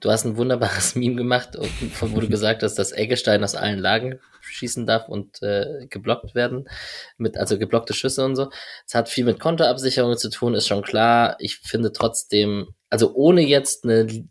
[0.00, 1.56] du hast ein wunderbares Meme gemacht,
[2.00, 6.68] wo du gesagt hast, dass Eggestein aus allen Lagen schießen darf und äh, geblockt werden,
[7.16, 8.50] mit also geblockte Schüsse und so.
[8.86, 11.36] Es hat viel mit Konterabsicherung zu tun, ist schon klar.
[11.38, 14.28] Ich finde trotzdem, also ohne jetzt eine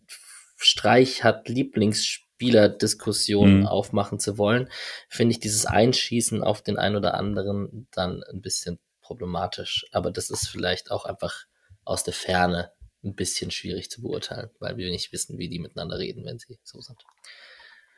[0.58, 3.68] Streich hat Lieblingsspieler-Diskussion mhm.
[3.68, 4.70] aufmachen zu wollen,
[5.10, 9.88] finde ich dieses Einschießen auf den einen oder anderen dann ein bisschen problematisch.
[9.92, 11.46] Aber das ist vielleicht auch einfach
[11.84, 12.72] aus der Ferne
[13.04, 16.58] ein bisschen schwierig zu beurteilen, weil wir nicht wissen, wie die miteinander reden, wenn sie
[16.64, 17.04] so sind.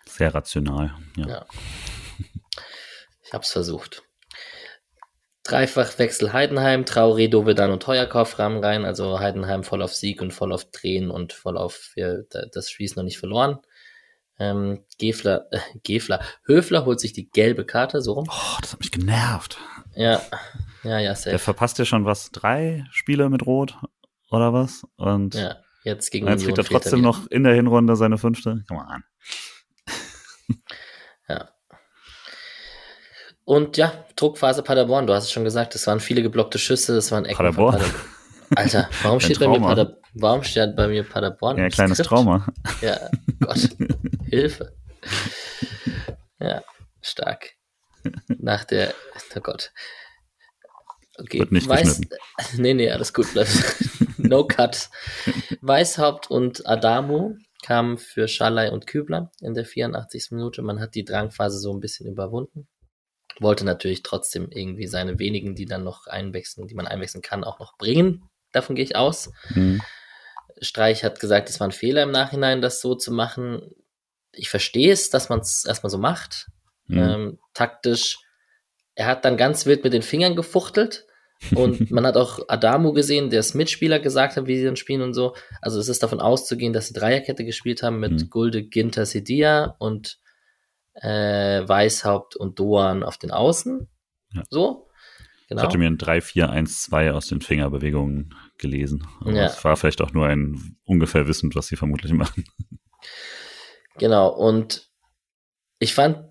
[0.08, 1.28] Sehr rational, ja.
[1.28, 1.46] ja.
[3.24, 4.04] Ich habe es versucht.
[5.44, 8.84] Dreifachwechsel Heidenheim, Traoré, Dovedan und Heuerkauf rahmen rein.
[8.84, 12.18] Also Heidenheim voll auf Sieg und voll auf Drehen und voll auf ja,
[12.52, 13.60] das Spiel ist noch nicht verloren.
[14.38, 18.26] Ähm, Gefler, äh, Gefler, Höfler holt sich die gelbe Karte, so rum.
[18.28, 19.58] Oh, das hat mich genervt.
[19.96, 20.22] Ja,
[20.84, 21.30] ja, ja, safe.
[21.30, 23.78] Der verpasst ja schon was, drei Spiele mit Rot
[24.36, 24.86] oder was?
[24.98, 28.64] Und ja, jetzt gegen Jetzt kriegt er trotzdem noch in der Hinrunde seine fünfte.
[28.68, 29.04] Komm mal an.
[31.30, 31.50] ja.
[33.46, 37.12] Und ja, Druckphase Paderborn, du hast es schon gesagt, es waren viele geblockte Schüsse, es
[37.12, 37.74] waren Ecken Paderborn.
[37.78, 38.02] Paderborn.
[38.56, 40.02] Alter, warum steht bei mir Paderborn?
[40.14, 41.58] Warum steht bei mir Paderborn?
[41.58, 42.10] Ja, ein kleines Skript?
[42.10, 42.48] Trauma.
[42.82, 43.10] Ja,
[43.40, 43.70] Gott,
[44.30, 44.74] Hilfe.
[46.40, 46.64] Ja,
[47.02, 47.52] stark.
[48.28, 48.94] Nach der,
[49.36, 49.72] oh Gott.
[51.18, 52.02] Okay, Wird nicht Weiß,
[52.58, 53.28] Nee, nee, alles gut.
[54.18, 54.90] no cut.
[55.62, 60.32] Weißhaupt und Adamo kamen für Schalay und Kübler in der 84.
[60.32, 60.62] Minute.
[60.62, 62.68] Man hat die Drangphase so ein bisschen überwunden
[63.40, 67.60] wollte natürlich trotzdem irgendwie seine wenigen, die dann noch einwechseln, die man einwechseln kann, auch
[67.60, 68.30] noch bringen.
[68.52, 69.32] Davon gehe ich aus.
[69.50, 69.82] Mhm.
[70.62, 73.62] Streich hat gesagt, es war ein Fehler im Nachhinein, das so zu machen.
[74.32, 76.48] Ich verstehe es, dass man es erstmal so macht.
[76.88, 76.98] Mhm.
[76.98, 78.20] Ähm, taktisch
[78.96, 81.06] er hat dann ganz wild mit den Fingern gefuchtelt.
[81.54, 85.02] Und man hat auch Adamu gesehen, der es Mitspieler gesagt hat, wie sie dann spielen
[85.02, 85.36] und so.
[85.62, 88.30] Also es ist davon auszugehen, dass sie Dreierkette gespielt haben mit mhm.
[88.30, 90.20] Gulde, Ginter, Sedia und
[90.94, 93.88] äh, Weißhaupt und Doan auf den Außen.
[94.34, 94.44] Ja.
[94.50, 94.88] So.
[95.48, 95.62] Genau.
[95.62, 99.08] Ich hatte mir ein 3-4-1-2 aus den Fingerbewegungen gelesen.
[99.20, 99.46] Aber ja.
[99.46, 102.46] es war vielleicht auch nur ein ungefähr wissend, was sie vermutlich machen.
[103.98, 104.90] Genau, und
[105.80, 106.26] ich fand,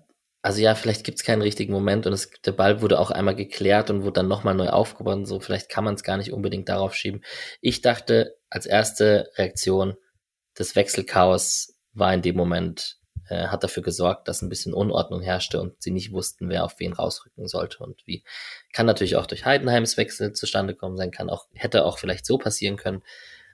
[0.45, 3.35] also ja, vielleicht gibt es keinen richtigen Moment und es, der Ball wurde auch einmal
[3.35, 5.25] geklärt und wurde dann nochmal neu aufgebaut.
[5.25, 7.23] So, vielleicht kann man es gar nicht unbedingt darauf schieben.
[7.61, 9.95] Ich dachte, als erste Reaktion,
[10.53, 15.59] das Wechselchaos war in dem Moment äh, hat dafür gesorgt, dass ein bisschen Unordnung herrschte
[15.59, 18.23] und sie nicht wussten, wer auf wen rausrücken sollte und wie.
[18.71, 22.37] Kann natürlich auch durch Heidenheims Wechsel zustande kommen sein, kann auch, hätte auch vielleicht so
[22.37, 23.01] passieren können.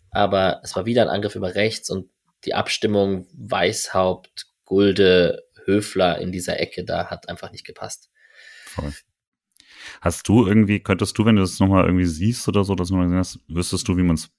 [0.10, 2.10] Aber es war wieder ein Angriff über rechts und
[2.44, 8.12] die Abstimmung Weißhaupt, Gulde, Höfler in dieser Ecke da hat einfach nicht gepasst.
[10.02, 12.96] Hast du irgendwie, könntest du, wenn du das nochmal irgendwie siehst oder so, dass du
[12.96, 14.30] mal gesehen hast, wüsstest du, wie man es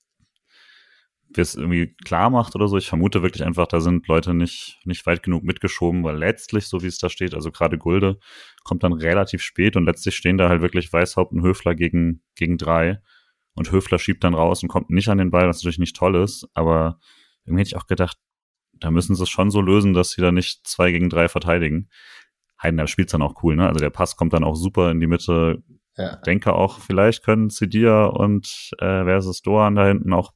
[1.35, 2.77] es irgendwie klar macht oder so.
[2.77, 6.83] Ich vermute wirklich einfach, da sind Leute nicht, nicht weit genug mitgeschoben, weil letztlich, so
[6.83, 8.19] wie es da steht, also gerade Gulde,
[8.65, 12.59] kommt dann relativ spät und letztlich stehen da halt wirklich Weißhaupt und Höfler gegen, gegen
[12.59, 13.01] drei.
[13.55, 16.17] Und Höfler schiebt dann raus und kommt nicht an den Ball, was natürlich nicht toll
[16.17, 16.99] ist, aber
[17.45, 18.19] irgendwie hätte ich auch gedacht,
[18.83, 21.89] da müssen sie es schon so lösen, dass sie da nicht zwei gegen drei verteidigen.
[22.61, 23.69] Heidenheim spielt dann auch cool, ne?
[23.69, 25.63] Also der Pass kommt dann auch super in die Mitte.
[25.97, 26.17] Ja.
[26.17, 30.33] Denke auch, vielleicht können Cedia und äh, versus Doan da hinten auch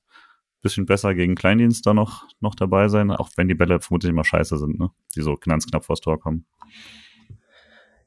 [0.63, 4.25] bisschen besser gegen Kleindienst da noch, noch dabei sein, auch wenn die Bälle vermutlich immer
[4.25, 4.91] scheiße sind, ne?
[5.15, 6.47] Die so ganz knapp vors Tor kommen.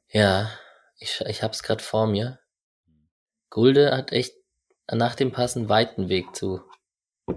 [0.10, 0.50] Ja,
[0.98, 2.40] ich, ich hab's gerade vor mir.
[3.50, 4.34] Gulde hat echt
[4.92, 6.62] nach dem Pass einen weiten Weg zu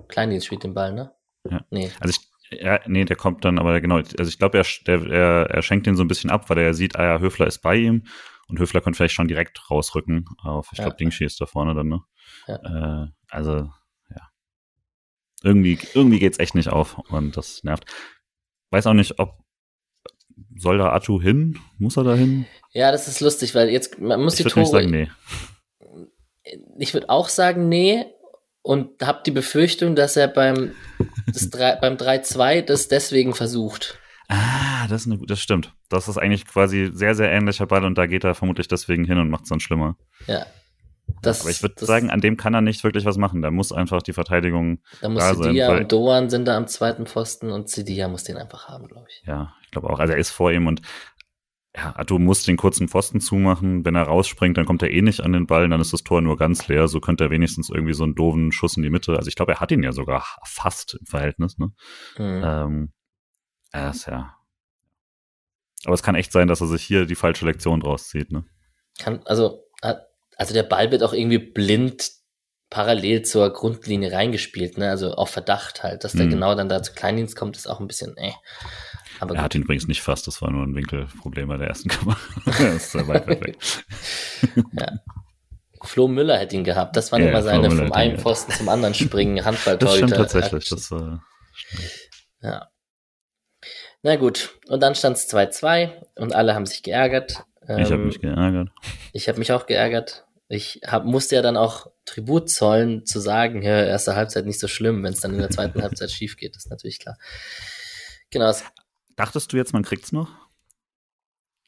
[0.09, 1.14] Kleindienst spielt den Ball, ne?
[1.48, 1.64] Ja.
[1.70, 1.90] Nee.
[2.00, 5.62] Also ich, ja, nee, der kommt dann, aber genau, also ich glaube, er, er, er
[5.62, 8.05] schenkt den so ein bisschen ab, weil er sieht, ah ja, Höfler ist bei ihm
[8.48, 10.96] und Höfler könnte vielleicht schon direkt rausrücken auf, ich glaube, ja.
[10.96, 12.00] Dingshi ist da vorne dann, ne?
[12.46, 13.05] Ja.
[13.05, 13.70] Äh, also
[15.42, 17.84] irgendwie, irgendwie geht's echt nicht auf und das nervt.
[18.70, 19.42] Weiß auch nicht, ob
[20.57, 21.59] soll da Atu hin?
[21.78, 22.46] Muss er da hin?
[22.72, 24.66] Ja, das ist lustig, weil jetzt man muss ich die Tore.
[24.66, 25.11] Sagen, nee.
[26.78, 28.05] Ich würde auch sagen, nee.
[28.62, 30.72] Und habe die Befürchtung, dass er beim,
[31.26, 33.98] das 3, beim 3-2 das deswegen versucht.
[34.28, 35.74] Ah, das, ist eine, das stimmt.
[35.88, 39.18] Das ist eigentlich quasi sehr, sehr ähnlicher Ball und da geht er vermutlich deswegen hin
[39.18, 39.96] und macht es dann schlimmer.
[40.26, 40.46] Ja,
[41.20, 43.42] das, aber ich würde sagen, an dem kann er nicht wirklich was machen.
[43.42, 45.82] Da muss einfach die Verteidigung da muss da Sidia sein.
[45.82, 49.22] und Doan sind da am zweiten Pfosten und Sidia muss den einfach haben, glaube ich.
[49.26, 50.00] Ja, ich glaube auch.
[50.00, 50.82] Also er ist vor ihm und
[51.74, 53.84] ja, du musst den kurzen Pfosten zumachen.
[53.84, 56.20] Wenn er rausspringt, dann kommt er eh nicht an den Ball, dann ist das Tor
[56.20, 56.86] nur ganz leer.
[56.88, 59.16] So könnte er wenigstens irgendwie so einen doofen Schuss in die Mitte.
[59.16, 61.58] Also ich glaube, er hat ihn ja sogar fast im Verhältnis.
[61.58, 61.72] Ne?
[62.18, 62.42] Mhm.
[62.44, 62.92] Ähm,
[63.72, 64.36] er ist ja.
[65.84, 68.30] Aber es kann echt sein, dass er sich hier die falsche Lektion draus zieht.
[68.30, 68.44] Ne?
[68.98, 69.62] Kann, also
[70.42, 72.10] also der Ball wird auch irgendwie blind
[72.70, 74.90] parallel zur Grundlinie reingespielt, ne?
[74.90, 76.30] Also auf Verdacht halt, dass der mhm.
[76.30, 78.32] genau dann da zu Kleindienst kommt, ist auch ein bisschen, äh.
[79.22, 79.44] Aber er gut.
[79.44, 82.16] hat ihn übrigens nicht fast, das war nur ein Winkelproblem bei der ersten Kammer.
[82.44, 83.56] das ist sehr weit weg.
[84.72, 84.98] ja.
[85.80, 86.96] Flo Müller hätte ihn gehabt.
[86.96, 89.86] Das waren ja, immer seine vom einen Pfosten zum anderen springen, Handballtorhüter.
[89.86, 90.68] Das stimmt tatsächlich.
[90.68, 91.22] Das war
[92.40, 92.68] ja.
[94.02, 94.58] Na gut.
[94.66, 97.44] Und dann stand es 2-2 und alle haben sich geärgert.
[97.62, 98.70] Ich habe ähm, mich geärgert.
[99.12, 100.26] Ich habe mich auch geärgert.
[100.48, 104.66] Ich hab, musste ja dann auch Tribut zollen, zu sagen, ja, erste Halbzeit nicht so
[104.66, 107.16] schlimm, wenn es dann in der zweiten Halbzeit schief geht, ist natürlich klar.
[108.30, 108.52] Genau.
[109.16, 110.28] Dachtest du jetzt, man kriegt's noch?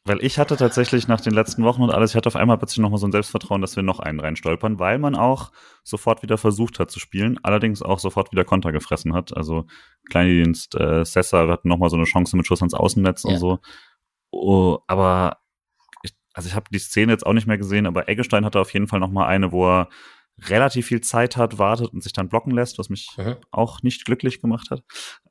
[0.06, 2.80] Weil ich hatte tatsächlich nach den letzten Wochen und alles, ich hatte auf einmal plötzlich
[2.80, 5.50] nochmal so ein Selbstvertrauen, dass wir noch einen reinstolpern, weil man auch
[5.82, 9.34] sofort wieder versucht hat zu spielen, allerdings auch sofort wieder Konter gefressen hat.
[9.34, 9.66] Also
[10.10, 13.30] Kleindienst, äh, Sessa hatten nochmal so eine Chance mit Schuss ans Außennetz ja.
[13.30, 13.60] und so.
[14.30, 15.38] Oh, aber
[16.34, 18.88] also ich habe die Szene jetzt auch nicht mehr gesehen, aber Eggestein hatte auf jeden
[18.88, 19.88] Fall noch mal eine, wo er
[20.48, 23.36] relativ viel Zeit hat, wartet und sich dann blocken lässt, was mich mhm.
[23.50, 24.82] auch nicht glücklich gemacht hat.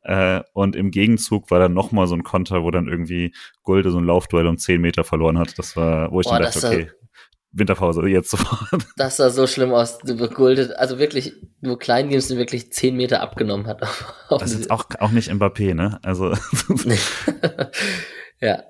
[0.03, 3.33] Äh, und im Gegenzug war dann noch mal so ein Konter, wo dann irgendwie
[3.63, 5.57] Gulde so ein Laufduell um zehn Meter verloren hat.
[5.59, 6.91] Das war, wo ich Boah, dann dachte, okay,
[7.53, 8.85] Winterpause, jetzt sofort.
[8.97, 9.99] Das sah so schlimm aus.
[10.33, 13.81] Gulde, also wirklich, wo Kleindienst wirklich zehn Meter abgenommen hat.
[14.29, 15.99] Das ist auch, auch nicht Mbappé, ne?
[16.01, 16.31] Also.
[18.41, 18.63] ja,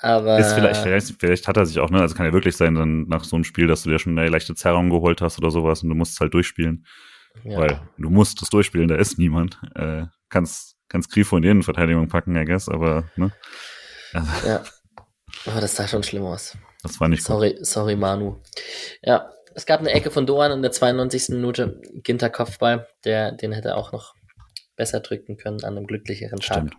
[0.00, 0.38] aber.
[0.38, 2.00] Ist vielleicht, vielleicht, vielleicht hat er sich auch, ne?
[2.00, 4.28] Also kann ja wirklich sein, dann nach so einem Spiel, dass du dir schon eine
[4.28, 6.86] leichte Zerrung geholt hast oder sowas und du musst es halt durchspielen.
[7.44, 7.58] Ja.
[7.58, 9.60] Weil du musst es durchspielen, da ist niemand.
[9.74, 13.32] Äh, kannst, kannst Grifo in die Innenverteidigung packen, I guess, aber, ne?
[14.12, 14.48] Also.
[14.48, 14.64] Ja.
[15.46, 16.56] Aber das sah schon schlimm aus.
[16.82, 17.66] Das war nicht sorry, gut.
[17.66, 18.42] Sorry, Manu.
[19.02, 21.30] Ja, es gab eine Ecke von Doan in der 92.
[21.30, 21.80] Minute.
[22.02, 24.14] Ginter Kopfball, der, den hätte er auch noch
[24.76, 26.56] besser drücken können an einem glücklicheren Tag.
[26.56, 26.76] Stimmt.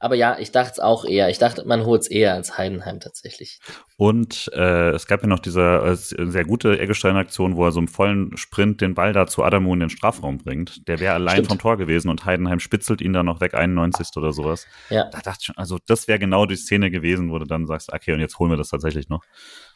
[0.00, 1.28] Aber ja, ich dachte es auch eher.
[1.28, 3.58] Ich dachte, man holt es eher als Heidenheim tatsächlich.
[3.96, 7.88] Und äh, es gab ja noch diese äh, sehr gute Eggestein-Aktion, wo er so im
[7.88, 10.86] vollen Sprint den Ball da zu Adamu in den Strafraum bringt.
[10.86, 11.48] Der wäre allein Stimmt.
[11.48, 14.08] vom Tor gewesen und Heidenheim spitzelt ihn dann noch weg, 91.
[14.16, 14.66] oder sowas.
[14.88, 15.10] Ja.
[15.10, 17.92] Da dachte ich schon, also das wäre genau die Szene gewesen, wo du dann sagst,
[17.92, 19.24] okay, und jetzt holen wir das tatsächlich noch.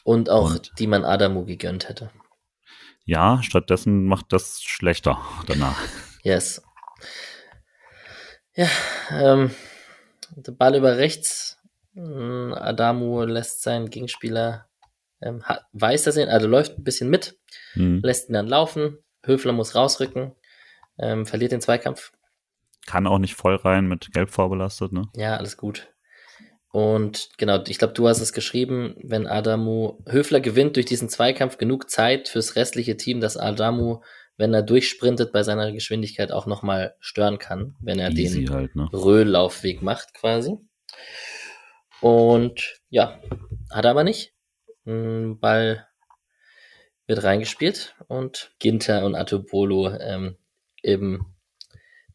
[0.05, 2.11] Und auch, und, die man Adamu gegönnt hätte.
[3.05, 5.77] Ja, stattdessen macht das schlechter danach.
[6.23, 6.61] Yes.
[8.55, 8.67] Ja,
[9.11, 9.51] ähm,
[10.35, 11.59] der Ball über rechts.
[11.93, 14.67] Hm, Adamu lässt seinen Gegenspieler,
[15.21, 17.37] ähm, weiß das, also läuft ein bisschen mit,
[17.75, 18.01] mhm.
[18.03, 18.97] lässt ihn dann laufen.
[19.25, 20.33] Höfler muss rausrücken,
[20.97, 22.11] ähm, verliert den Zweikampf.
[22.85, 25.07] Kann auch nicht voll rein mit Gelb vorbelastet, ne?
[25.15, 25.93] Ja, alles gut.
[26.73, 31.57] Und genau, ich glaube, du hast es geschrieben, wenn Adamu, Höfler gewinnt durch diesen Zweikampf
[31.57, 34.01] genug Zeit fürs restliche Team, dass Adamu
[34.37, 38.75] wenn er durchsprintet bei seiner Geschwindigkeit auch nochmal stören kann, wenn er Easy den halt,
[38.75, 38.89] ne?
[38.91, 40.57] Röhllaufweg macht quasi.
[42.01, 43.19] Und ja,
[43.71, 44.33] hat er aber nicht.
[44.85, 45.87] Ball
[47.07, 50.37] wird reingespielt und Ginter und Atobolo ähm,
[50.81, 51.25] im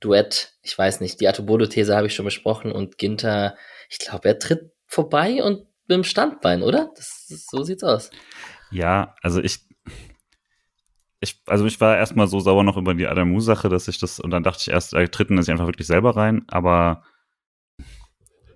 [0.00, 3.56] Duett, ich weiß nicht, die Atobolo-These habe ich schon besprochen und Ginter,
[3.88, 6.90] ich glaube, er tritt vorbei und mit dem Standbein, oder?
[6.94, 8.10] Das, so sieht's aus.
[8.70, 9.60] Ja, also ich
[11.20, 14.30] ich, also ich war erstmal so sauer noch über die Adamu-Sache, dass ich das, und
[14.30, 17.02] dann dachte ich erst, er tritt sich einfach wirklich selber rein, aber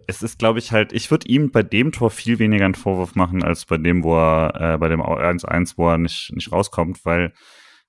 [0.06, 3.14] es ist, glaube ich, halt, ich würde ihm bei dem Tor viel weniger einen Vorwurf
[3.14, 7.04] machen, als bei dem, wo er, äh, bei dem 1-1, wo er nicht, nicht rauskommt,
[7.04, 7.32] weil,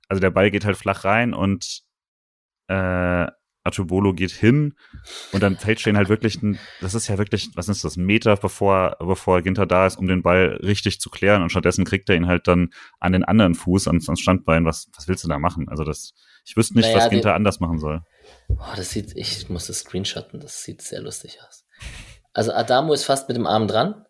[0.07, 1.81] also der Ball geht halt flach rein und
[2.67, 3.27] äh,
[3.63, 4.75] Atubolo geht hin
[5.31, 8.05] und dann fällt Shane halt wirklich ein, das ist ja wirklich, was ist das, ein
[8.05, 12.09] Meter bevor, bevor Ginter da ist, um den Ball richtig zu klären und stattdessen kriegt
[12.09, 14.65] er ihn halt dann an den anderen Fuß, ans, ans Standbein.
[14.65, 15.69] Was, was willst du da machen?
[15.69, 16.13] Also das,
[16.45, 18.01] ich wüsste nicht, naja, was Ginter den, anders machen soll.
[18.49, 21.65] Oh, das sieht, ich muss das screenshotten, das sieht sehr lustig aus.
[22.33, 24.05] Also Adamo ist fast mit dem Arm dran.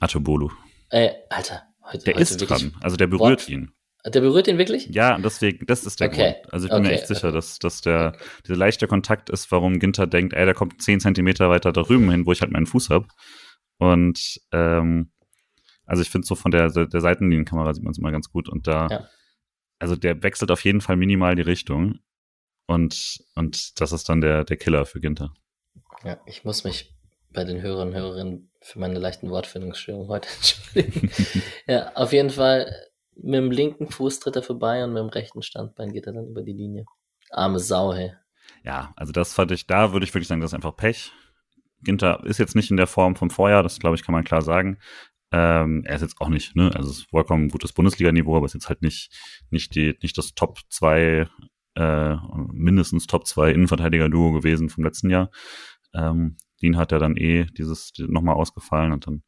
[0.00, 0.50] Atubolo.
[0.90, 3.72] Äh, Alter, heute, Der heute ist dran, also der berührt Wort, ihn.
[4.04, 4.88] Der berührt ihn wirklich?
[4.88, 6.32] Ja, und deswegen, das ist der okay.
[6.32, 6.52] Grund.
[6.52, 6.88] Also ich bin okay.
[6.88, 10.54] mir echt sicher, dass, dass der, dieser leichte Kontakt ist, warum Ginter denkt, ey, der
[10.54, 13.06] kommt zehn Zentimeter weiter da drüben hin, wo ich halt meinen Fuß hab.
[13.78, 15.12] Und ähm,
[15.86, 18.48] also ich finde so von der, der Seitenlinienkamera sieht man es immer ganz gut.
[18.48, 19.08] Und da, ja.
[19.78, 22.00] also der wechselt auf jeden Fall minimal die Richtung.
[22.66, 25.32] Und, und das ist dann der, der Killer für Ginter.
[26.04, 26.92] Ja, ich muss mich
[27.30, 31.10] bei den Hörern und Hörerinnen für meine leichten Wortfindungsstörungen heute entschuldigen.
[31.66, 32.72] ja, auf jeden Fall
[33.16, 36.28] mit dem linken Fuß tritt er vorbei und mit dem rechten Standbein geht er dann
[36.28, 36.84] über die Linie.
[37.30, 38.12] Arme Sau, hey.
[38.64, 41.12] Ja, also das fand ich, da würde ich wirklich sagen, das ist einfach Pech.
[41.82, 44.42] Ginter ist jetzt nicht in der Form vom Vorjahr, das glaube ich, kann man klar
[44.42, 44.78] sagen.
[45.32, 48.54] Ähm, er ist jetzt auch nicht, ne, also es ist vollkommen gutes Bundesliga-Niveau, aber ist
[48.54, 49.10] jetzt halt nicht,
[49.50, 51.26] nicht die, nicht das Top 2,
[51.74, 52.16] äh,
[52.52, 55.30] mindestens Top 2 Innenverteidiger-Duo gewesen vom letzten Jahr.
[55.94, 59.22] Ähm, Dean hat ja dann eh dieses nochmal ausgefallen und dann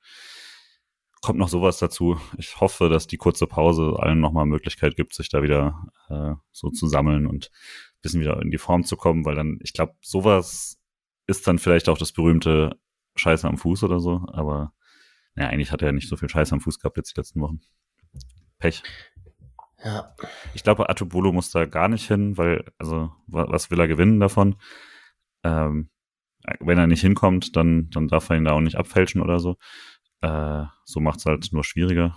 [1.24, 2.20] kommt noch sowas dazu.
[2.36, 6.70] Ich hoffe, dass die kurze Pause allen nochmal Möglichkeit gibt, sich da wieder äh, so
[6.70, 9.94] zu sammeln und ein bisschen wieder in die Form zu kommen, weil dann, ich glaube,
[10.02, 10.78] sowas
[11.26, 12.78] ist dann vielleicht auch das berühmte
[13.16, 14.72] Scheiße am Fuß oder so, aber
[15.34, 17.40] naja, eigentlich hat er ja nicht so viel Scheiße am Fuß gehabt jetzt die letzten
[17.40, 17.60] Wochen.
[18.58, 18.82] Pech.
[19.82, 20.14] Ja.
[20.54, 24.56] Ich glaube, Atubolo muss da gar nicht hin, weil, also, was will er gewinnen davon?
[25.42, 25.90] Ähm,
[26.60, 29.56] wenn er nicht hinkommt, dann, dann darf er ihn da auch nicht abfälschen oder so.
[30.24, 32.16] Äh, so macht es halt nur schwieriger.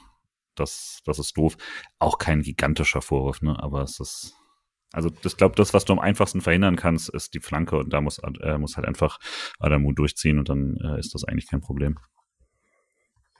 [0.55, 1.57] Das, das ist doof.
[1.99, 3.61] Auch kein gigantischer Vorwurf, ne?
[3.61, 4.33] Aber es ist.
[4.93, 7.99] Also ich glaube, das, was du am einfachsten verhindern kannst, ist die Flanke und da
[7.99, 9.19] muss, äh, muss halt einfach
[9.59, 11.99] Adamu durchziehen und dann äh, ist das eigentlich kein Problem.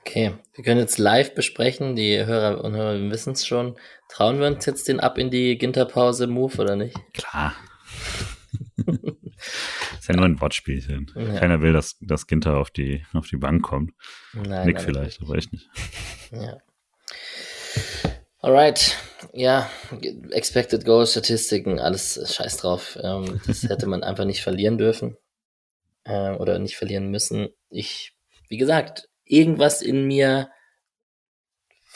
[0.00, 3.76] Okay, wir können jetzt live besprechen, die Hörer und Hörer wissen es schon.
[4.10, 6.96] Trauen wir uns jetzt den ab in die Ginterpause-Move oder nicht?
[7.14, 7.54] Klar.
[10.08, 11.12] ist ja nur ein Wortspielchen.
[11.14, 11.38] Ja.
[11.38, 13.92] Keiner will, dass, dass Ginter auf die, auf die Bank kommt.
[14.32, 15.68] Nein, Nick vielleicht, aber ich nicht.
[16.30, 16.58] Ja.
[18.40, 18.96] Alright.
[19.32, 19.70] Ja,
[20.30, 22.98] Expected Goal Statistiken, alles scheiß drauf.
[23.02, 25.16] Ähm, das hätte man einfach nicht verlieren dürfen.
[26.04, 27.48] Äh, oder nicht verlieren müssen.
[27.70, 28.14] Ich,
[28.48, 30.50] wie gesagt, irgendwas in mir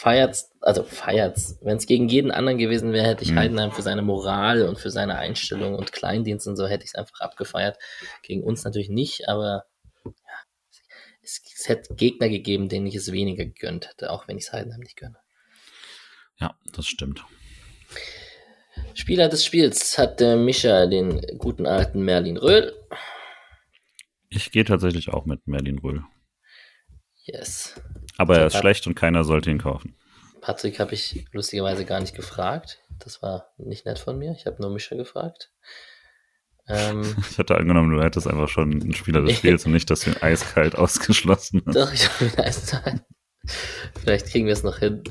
[0.03, 1.59] feiert's, also feiert's.
[1.63, 3.39] Wenn es gegen jeden anderen gewesen wäre, hätte ich mhm.
[3.39, 6.95] Heidenheim für seine Moral und für seine Einstellung und Kleindienst und so hätte ich es
[6.97, 7.79] einfach abgefeiert.
[8.23, 9.65] Gegen uns natürlich nicht, aber
[10.05, 10.13] ja,
[11.23, 14.53] es, es hätte Gegner gegeben, denen ich es weniger gegönnt hätte, auch wenn ich es
[14.53, 15.19] Heidenheim nicht gönne.
[16.41, 17.25] Ja, das stimmt.
[18.95, 22.75] Spieler des Spiels hat der Mischa den guten alten Merlin Röhl.
[24.31, 26.03] Ich gehe tatsächlich auch mit Merlin Röhl.
[27.25, 27.81] Yes.
[28.23, 29.97] Aber er ist schlecht und keiner sollte ihn kaufen.
[30.41, 32.81] Patrick habe ich lustigerweise gar nicht gefragt.
[32.99, 34.33] Das war nicht nett von mir.
[34.33, 35.51] Ich habe nur Mischa gefragt.
[36.69, 40.01] Ähm, ich hätte angenommen, du hättest einfach schon einen Spieler des Spiels und nicht das
[40.01, 41.77] den eiskalt ausgeschlossen hast.
[41.77, 43.03] Doch, ich habe ihn eiskalt.
[44.01, 45.03] Vielleicht kriegen wir es noch hin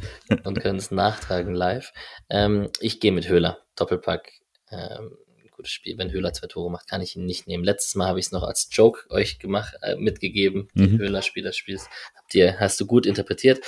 [0.44, 1.92] und können es nachtragen live.
[2.30, 3.60] Ähm, ich gehe mit Höhler.
[3.76, 4.32] Doppelpack.
[4.70, 5.18] Ähm,
[5.62, 5.98] gutes Spiel.
[5.98, 7.64] Wenn Höhler zwei Tore macht, kann ich ihn nicht nehmen.
[7.64, 10.98] Letztes Mal habe ich es noch als Joke euch gemacht, äh, mitgegeben, mhm.
[10.98, 11.88] Höhler Spieler spielst.
[12.16, 13.64] Habt ihr, hast du gut interpretiert.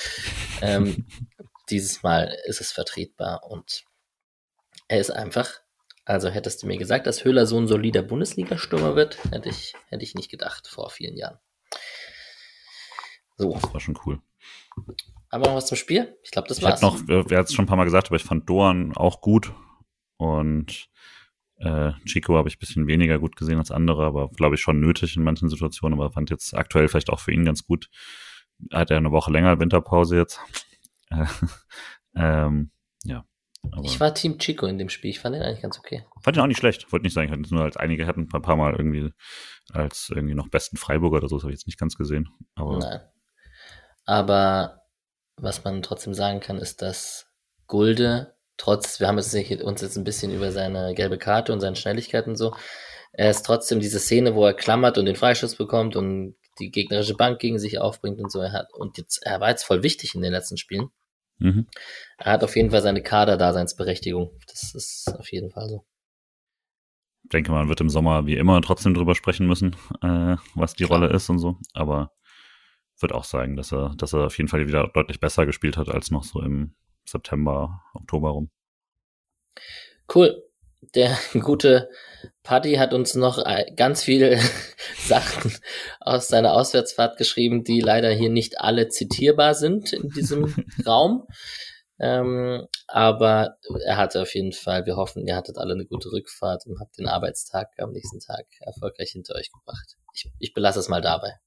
[0.62, 1.06] Ähm,
[1.70, 3.84] dieses Mal ist es vertretbar und
[4.88, 5.62] er ist einfach
[6.06, 10.04] also hättest du mir gesagt, dass Höhler so ein solider Bundesliga-Stürmer wird, hätte ich, hätte
[10.04, 11.40] ich nicht gedacht vor vielen Jahren.
[13.38, 13.54] So.
[13.54, 14.22] Das war schon cool.
[15.30, 16.18] Aber noch was zum Spiel?
[16.24, 16.82] Ich glaube, das ich war's.
[16.82, 19.54] noch, wer hat es schon ein paar Mal gesagt, aber ich fand Doan auch gut.
[20.18, 20.90] Und
[21.64, 24.82] äh, Chico habe ich ein bisschen weniger gut gesehen als andere, aber glaube ich schon
[24.82, 27.90] nötig in manchen Situationen, aber fand jetzt aktuell vielleicht auch für ihn ganz gut.
[28.72, 30.40] Hat er eine Woche länger Winterpause jetzt.
[32.16, 32.72] ähm,
[33.06, 33.26] ja.
[33.72, 35.12] Aber ich war Team Chico in dem Spiel.
[35.12, 36.06] Ich fand den eigentlich ganz okay.
[36.22, 36.92] Fand ihn auch nicht schlecht.
[36.92, 39.12] Wollte nicht sagen, ich hatte nur als einige hatten ein paar Mal irgendwie
[39.72, 41.38] als irgendwie noch besten Freiburger oder so.
[41.38, 42.30] Das habe ich jetzt nicht ganz gesehen.
[42.56, 43.00] Aber Nein.
[44.06, 44.82] Aber
[45.38, 47.28] was man trotzdem sagen kann, ist, dass
[47.68, 52.28] Gulde, trotz, wir haben uns jetzt ein bisschen über seine gelbe Karte und seine Schnelligkeit
[52.28, 52.56] und so,
[53.14, 57.16] er ist trotzdem diese Szene, wo er klammert und den Freischuss bekommt und die gegnerische
[57.16, 58.40] Bank gegen sich aufbringt und so.
[58.40, 60.90] Er hat, und jetzt, er war jetzt voll wichtig in den letzten Spielen.
[61.38, 61.68] Mhm.
[62.18, 64.32] Er hat auf jeden Fall seine Kaderdaseinsberechtigung.
[64.48, 65.86] Das ist auf jeden Fall so.
[67.24, 70.86] Ich denke, man wird im Sommer wie immer trotzdem drüber sprechen müssen, äh, was die
[70.86, 71.00] Klar.
[71.00, 71.58] Rolle ist und so.
[71.74, 72.12] Aber
[73.00, 75.90] würde auch sagen, dass er, dass er auf jeden Fall wieder deutlich besser gespielt hat
[75.90, 76.76] als noch so im
[77.06, 78.50] September, Oktober rum.
[80.14, 80.44] Cool.
[80.96, 81.90] Der gute
[82.44, 84.38] Paddy hat uns noch äh, ganz viele
[84.98, 85.54] Sachen
[86.00, 90.54] aus seiner Auswärtsfahrt geschrieben, die leider hier nicht alle zitierbar sind in diesem
[90.86, 91.26] Raum.
[92.00, 96.66] Ähm, aber er hatte auf jeden Fall, wir hoffen, ihr hattet alle eine gute Rückfahrt
[96.66, 99.96] und habt den Arbeitstag am nächsten Tag erfolgreich hinter euch gebracht.
[100.14, 101.38] Ich, ich belasse es mal dabei.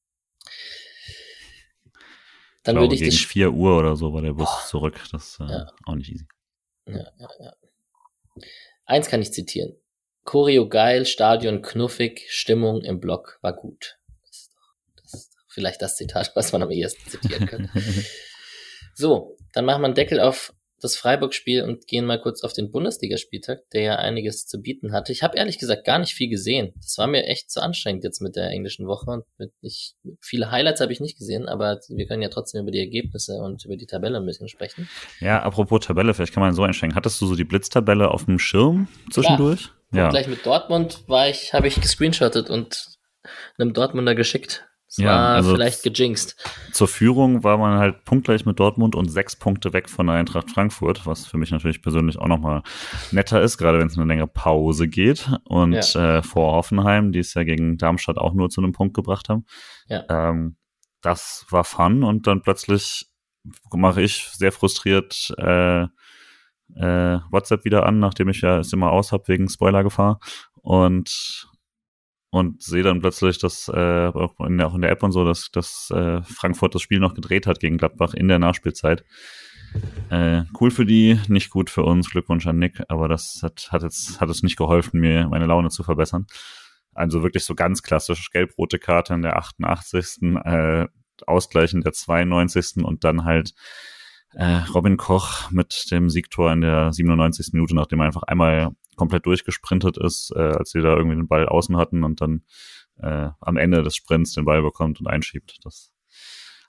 [2.66, 5.00] Dann würde ich gegen 4 Uhr oder so war der Bus oh, zurück.
[5.12, 5.72] Das ist äh, ja.
[5.84, 6.26] auch nicht easy.
[6.88, 7.52] Ja, ja, ja.
[8.84, 9.74] Eins kann ich zitieren.
[10.24, 13.98] Choreo geil, Stadion knuffig, Stimmung im Block war gut.
[14.26, 17.70] Das ist, doch, das ist vielleicht das Zitat, was man am ehesten zitieren könnte.
[18.94, 22.70] so, dann machen wir einen Deckel auf das Freiburg-Spiel und gehen mal kurz auf den
[22.70, 25.12] Bundesligaspieltag, der ja einiges zu bieten hatte.
[25.12, 26.72] Ich habe ehrlich gesagt gar nicht viel gesehen.
[26.77, 30.51] Das war mir echt zu anstrengend jetzt mit der englischen Woche und mit nicht viele
[30.51, 33.77] Highlights habe ich nicht gesehen, aber wir können ja trotzdem über die Ergebnisse und über
[33.77, 34.89] die Tabelle ein bisschen sprechen.
[35.20, 36.95] Ja, apropos Tabelle, vielleicht kann man so einsteigen.
[36.95, 39.70] Hattest du so die Blitztabelle auf dem Schirm zwischendurch?
[39.91, 40.05] Klar.
[40.05, 40.11] Ja.
[40.11, 42.97] Gleich mit Dortmund war ich, habe ich gescreenshottet und
[43.59, 44.66] einem Dortmunder geschickt.
[44.97, 46.36] Das ja, war also vielleicht gejinxt.
[46.72, 50.51] Zur Führung war man halt punktgleich mit Dortmund und sechs Punkte weg von der Eintracht
[50.51, 52.62] Frankfurt, was für mich natürlich persönlich auch nochmal
[53.11, 55.30] netter ist, gerade wenn es eine längere Pause geht.
[55.44, 56.18] Und ja.
[56.18, 59.44] äh, vor Hoffenheim, die es ja gegen Darmstadt auch nur zu einem Punkt gebracht haben.
[59.88, 60.05] Ja.
[60.09, 60.57] Ähm,
[61.03, 63.07] das war fun und dann plötzlich
[63.72, 65.82] mache ich sehr frustriert äh,
[66.74, 70.20] äh, WhatsApp wieder an, nachdem ich ja es immer aus habe wegen Spoilergefahr.
[70.62, 71.49] Und
[72.31, 75.24] und sehe dann plötzlich, dass äh, auch, in der, auch in der App und so,
[75.24, 79.05] dass, dass äh, Frankfurt das Spiel noch gedreht hat gegen Gladbach in der Nachspielzeit.
[80.11, 82.11] Äh, cool für die, nicht gut für uns.
[82.11, 85.68] Glückwunsch an Nick, aber das hat, hat jetzt hat es nicht geholfen, mir meine Laune
[85.70, 86.27] zu verbessern.
[86.95, 90.22] Also wirklich so ganz klassisch gelb-rote Karte in der 88.
[90.45, 90.87] Äh,
[91.27, 92.85] Ausgleichen der 92.
[92.85, 93.55] und dann halt
[94.35, 97.53] äh, Robin Koch mit dem Siegtor in der 97.
[97.53, 101.47] Minute, nachdem er einfach einmal komplett durchgesprintet ist, äh, als sie da irgendwie den Ball
[101.47, 102.44] außen hatten und dann
[103.01, 105.59] äh, am Ende des Sprints den Ball bekommt und einschiebt.
[105.64, 105.92] Das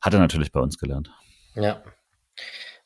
[0.01, 1.11] hat er natürlich bei uns gelernt.
[1.55, 1.83] Ja.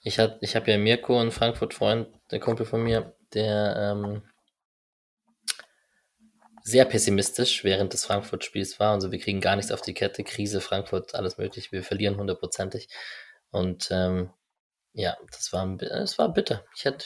[0.04, 4.24] Ich, hat, ich habe ja Mirko, einen Frankfurt-Freund, der Kumpel von mir, der ähm,
[6.64, 8.94] sehr pessimistisch während des Frankfurt-Spiels war.
[8.94, 12.88] Also wir kriegen gar nichts auf die Kette, Krise, Frankfurt, alles möglich, wir verlieren hundertprozentig.
[13.52, 14.32] Und ähm,
[14.94, 16.64] ja, das war, das war bitter.
[16.76, 17.06] Ich hätte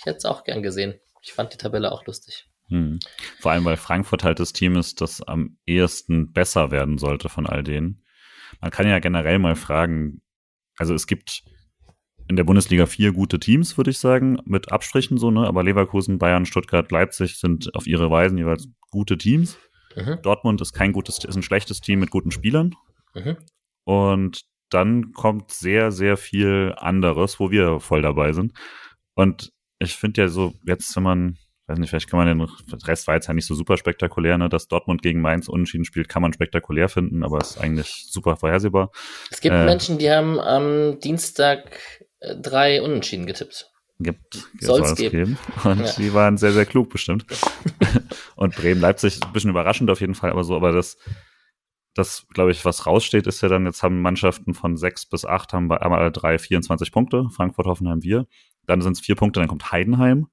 [0.00, 0.98] ich hätte es auch gern gesehen.
[1.20, 2.48] Ich fand die Tabelle auch lustig.
[2.68, 3.00] Hm.
[3.40, 7.46] Vor allem, weil Frankfurt halt das Team ist, das am ehesten besser werden sollte von
[7.46, 8.04] all denen.
[8.60, 10.22] Man kann ja generell mal fragen,
[10.76, 11.42] also es gibt
[12.28, 15.46] in der Bundesliga vier gute Teams, würde ich sagen, mit Abstrichen so, ne?
[15.46, 19.58] Aber Leverkusen, Bayern, Stuttgart, Leipzig sind auf ihre Weisen jeweils gute Teams.
[19.96, 20.20] Mhm.
[20.22, 22.76] Dortmund ist kein gutes, ist ein schlechtes Team mit guten Spielern.
[23.14, 23.36] Mhm.
[23.84, 28.52] Und dann kommt sehr, sehr viel anderes, wo wir voll dabei sind.
[29.14, 32.46] Und ich finde ja so, jetzt, wenn man, weiß nicht, vielleicht kann man den
[32.86, 36.08] Rest war jetzt ja nicht so super spektakulär, ne, dass Dortmund gegen Mainz unentschieden spielt,
[36.08, 38.92] kann man spektakulär finden, aber ist eigentlich super vorhersehbar.
[39.30, 41.80] Es gibt äh, Menschen, die haben am Dienstag
[42.20, 43.70] äh, drei Unentschieden getippt.
[44.02, 45.10] Gibt, soll es geben.
[45.10, 45.38] geben.
[45.64, 45.86] Und ja.
[45.86, 47.26] sie waren sehr, sehr klug bestimmt.
[48.36, 50.96] und Bremen-Leipzig, ein bisschen überraschend auf jeden Fall, aber so, aber das,
[51.94, 55.52] das, glaube ich, was raussteht, ist ja dann, jetzt haben Mannschaften von sechs bis acht,
[55.52, 58.26] haben bei einmal alle drei 24 Punkte, Frankfurt, Hoffenheim, wir.
[58.66, 60.28] Dann sind es vier Punkte, dann kommt Heidenheim.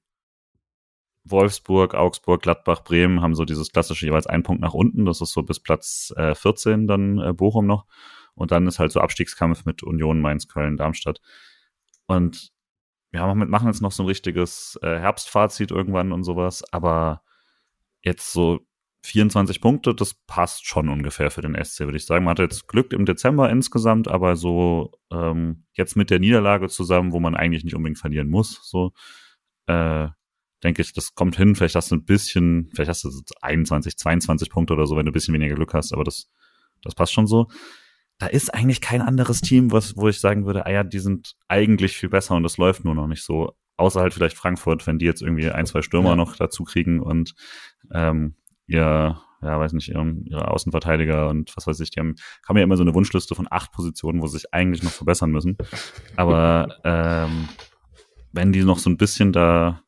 [1.24, 5.04] Wolfsburg, Augsburg, Gladbach, Bremen haben so dieses klassische jeweils einen Punkt nach unten.
[5.04, 7.86] Das ist so bis Platz äh, 14 dann äh, Bochum noch.
[8.34, 11.20] Und dann ist halt so Abstiegskampf mit Union, Mainz, Köln, Darmstadt.
[12.06, 12.52] Und
[13.10, 16.64] wir haben, machen jetzt noch so ein richtiges äh, Herbstfazit irgendwann und sowas.
[16.72, 17.22] Aber
[18.02, 18.60] jetzt so
[19.08, 22.24] 24 Punkte, das passt schon ungefähr für den SC, würde ich sagen.
[22.24, 27.12] Man hatte jetzt Glück im Dezember insgesamt, aber so ähm, jetzt mit der Niederlage zusammen,
[27.12, 28.92] wo man eigentlich nicht unbedingt verlieren muss, so
[29.66, 30.08] äh,
[30.62, 31.54] denke ich, das kommt hin.
[31.54, 35.10] Vielleicht hast du ein bisschen, vielleicht hast du 21, 22 Punkte oder so, wenn du
[35.10, 36.28] ein bisschen weniger Glück hast, aber das,
[36.82, 37.48] das passt schon so.
[38.18, 41.36] Da ist eigentlich kein anderes Team, was, wo ich sagen würde, ah ja, die sind
[41.46, 43.54] eigentlich viel besser und das läuft nur noch nicht so.
[43.76, 46.16] Außer halt vielleicht Frankfurt, wenn die jetzt irgendwie ein, zwei Stürmer ja.
[46.16, 47.34] noch dazu kriegen und
[47.92, 48.34] ähm,
[48.68, 52.14] ihr, ja, weiß nicht, ihre, ihre Außenverteidiger und was weiß ich, die haben,
[52.46, 55.30] haben ja immer so eine Wunschliste von acht Positionen, wo sie sich eigentlich noch verbessern
[55.30, 55.56] müssen.
[56.16, 57.48] Aber ähm,
[58.32, 59.82] wenn die noch so ein bisschen da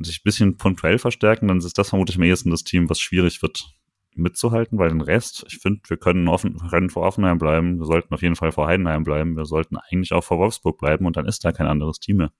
[0.00, 3.42] sich ein bisschen punktuell verstärken, dann ist das vermutlich am ehesten das Team, was schwierig
[3.42, 3.74] wird
[4.14, 8.12] mitzuhalten, weil den Rest, ich finde, wir können offen, können vor Offenheim bleiben, wir sollten
[8.14, 11.26] auf jeden Fall vor Heidenheim bleiben, wir sollten eigentlich auch vor Wolfsburg bleiben und dann
[11.26, 12.32] ist da kein anderes Team mehr.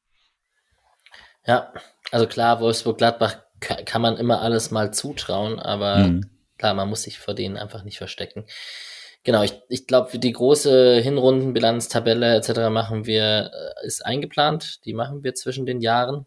[1.47, 1.73] Ja,
[2.11, 6.31] also klar, Wolfsburg-Gladbach kann man immer alles mal zutrauen, aber mhm.
[6.59, 8.47] klar, man muss sich vor denen einfach nicht verstecken.
[9.25, 12.71] Genau, ich, ich glaube, die große Hinrundenbilanz, Tabelle etc.
[12.71, 14.85] machen wir, äh, ist eingeplant.
[14.85, 16.27] Die machen wir zwischen den Jahren.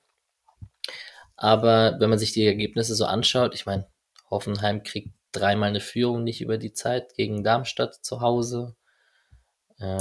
[1.36, 3.88] Aber wenn man sich die Ergebnisse so anschaut, ich meine,
[4.30, 8.76] Hoffenheim kriegt dreimal eine Führung nicht über die Zeit gegen Darmstadt zu Hause.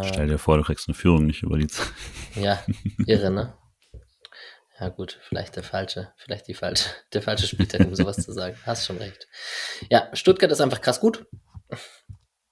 [0.04, 1.88] Stell dir vor, du kriegst eine Führung nicht über die Zeit.
[2.34, 2.62] Ja,
[3.06, 3.54] irre, ne?
[4.80, 8.56] Ja gut, vielleicht der falsche, vielleicht die falsche, der falsche Spieltag, um sowas zu sagen.
[8.64, 9.28] Hast schon recht.
[9.90, 11.26] Ja, Stuttgart ist einfach krass gut.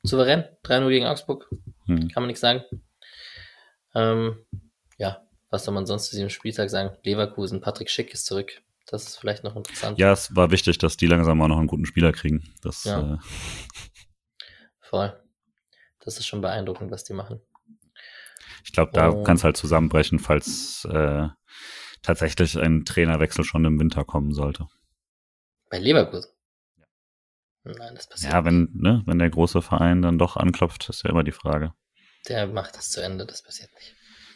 [0.02, 1.48] Souverän, 3-0 gegen Augsburg.
[1.86, 2.08] Hm.
[2.08, 2.62] Kann man nichts sagen.
[3.94, 4.44] Ähm,
[4.98, 6.96] ja, was soll man sonst zu diesem Spieltag sagen?
[7.02, 8.62] Leverkusen, Patrick Schick ist zurück.
[8.86, 9.98] Das ist vielleicht noch interessant.
[9.98, 12.54] Ja, es war wichtig, dass die langsam mal noch einen guten Spieler kriegen.
[12.62, 13.14] Das, ja.
[13.14, 13.18] äh
[14.80, 15.18] Voll.
[16.00, 17.40] Das ist schon beeindruckend, was die machen.
[18.64, 19.22] Ich glaube, da oh.
[19.24, 21.28] kann es halt zusammenbrechen, falls äh,
[22.02, 24.66] tatsächlich ein Trainerwechsel schon im Winter kommen sollte.
[25.70, 26.30] Bei Leverkusen?
[27.64, 31.10] Nein, das passiert Ja, wenn, ne, wenn der große Verein dann doch anklopft, ist ja
[31.10, 31.74] immer die Frage.
[32.28, 33.94] Der macht das zu Ende, das passiert nicht.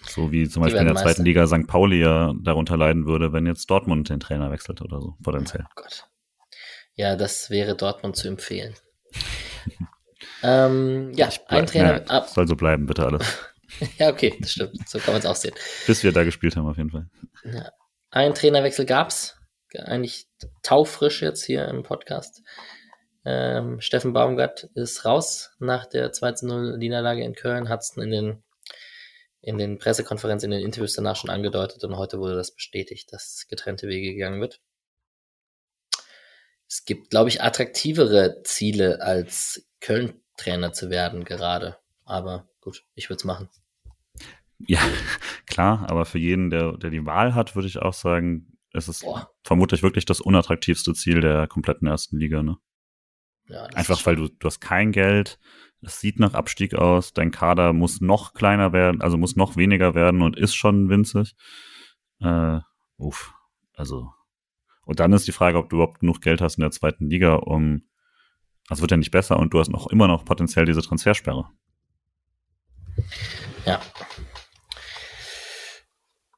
[0.08, 1.10] So wie zum Beispiel in der Meister.
[1.10, 1.66] zweiten Liga St.
[1.66, 5.64] Pauli ja darunter leiden würde, wenn jetzt Dortmund den Trainer wechselt oder so, potenziell.
[5.64, 6.08] Oh Gott.
[6.94, 8.74] Ja, das wäre Dortmund zu empfehlen.
[10.42, 12.04] ähm, ja, ein Trainer.
[12.06, 13.38] Ja, soll so bleiben, bitte alles.
[13.98, 14.88] ja, okay, das stimmt.
[14.88, 15.54] So kann man es auch sehen.
[15.86, 17.08] Bis wir da gespielt haben, auf jeden Fall.
[17.44, 17.72] Ja.
[18.10, 19.36] Ein Trainerwechsel gab's.
[19.74, 20.26] Eigentlich
[20.62, 22.42] taufrisch jetzt hier im Podcast.
[23.24, 28.42] Ähm, Steffen Baumgart ist raus nach der 2-0-Niederlage in Köln, hat es in den,
[29.40, 33.46] in den Pressekonferenzen, in den Interviews danach schon angedeutet und heute wurde das bestätigt, dass
[33.48, 34.60] getrennte Wege gegangen wird.
[36.68, 41.76] Es gibt, glaube ich, attraktivere Ziele als Köln-Trainer zu werden gerade.
[42.04, 43.50] Aber gut, ich würde es machen.
[44.66, 44.80] Ja,
[45.46, 49.02] klar, aber für jeden, der, der die Wahl hat, würde ich auch sagen, es ist
[49.02, 49.30] Boah.
[49.44, 52.56] vermutlich wirklich das unattraktivste Ziel der kompletten ersten Liga, ne?
[53.48, 55.38] Ja, Einfach weil du, du hast kein Geld,
[55.82, 59.94] es sieht nach Abstieg aus, dein Kader muss noch kleiner werden, also muss noch weniger
[59.94, 61.34] werden und ist schon winzig.
[62.20, 62.60] Äh,
[62.96, 63.34] uff,
[63.74, 64.12] also.
[64.84, 67.34] Und dann ist die Frage, ob du überhaupt genug Geld hast in der zweiten Liga,
[67.34, 67.82] um,
[68.68, 71.50] also wird ja nicht besser und du hast noch immer noch potenziell diese Transfersperre.
[73.66, 73.80] Ja.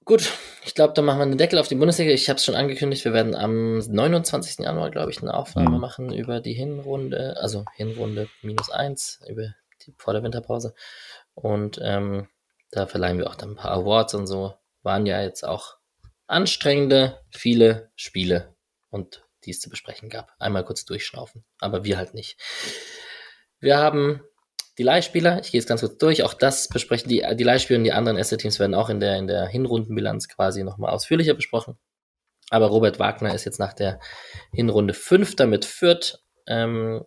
[0.05, 0.32] Gut,
[0.64, 2.12] ich glaube, dann machen wir einen Deckel auf die Bundesliga.
[2.12, 4.59] Ich habe es schon angekündigt, wir werden am 29.
[4.59, 5.80] Januar, glaube ich, eine Aufnahme mhm.
[5.80, 10.74] machen über die Hinrunde, also Hinrunde minus eins, über die, vor der Winterpause.
[11.34, 12.28] Und ähm,
[12.70, 14.55] da verleihen wir auch dann ein paar Awards und so.
[14.82, 15.78] Waren ja jetzt auch
[16.26, 18.55] anstrengende, viele Spiele
[18.90, 20.32] und die es zu besprechen gab.
[20.38, 22.38] Einmal kurz durchschnaufen, aber wir halt nicht.
[23.59, 24.22] Wir haben
[24.78, 27.84] die Leihspieler, ich gehe jetzt ganz kurz durch, auch das besprechen die, die Leihspieler und
[27.84, 31.78] die anderen Asset-Teams werden auch in der, in der Hinrundenbilanz quasi nochmal ausführlicher besprochen.
[32.50, 34.00] Aber Robert Wagner ist jetzt nach der
[34.52, 36.18] Hinrunde Fünfter mit Fürth.
[36.46, 37.04] Ähm,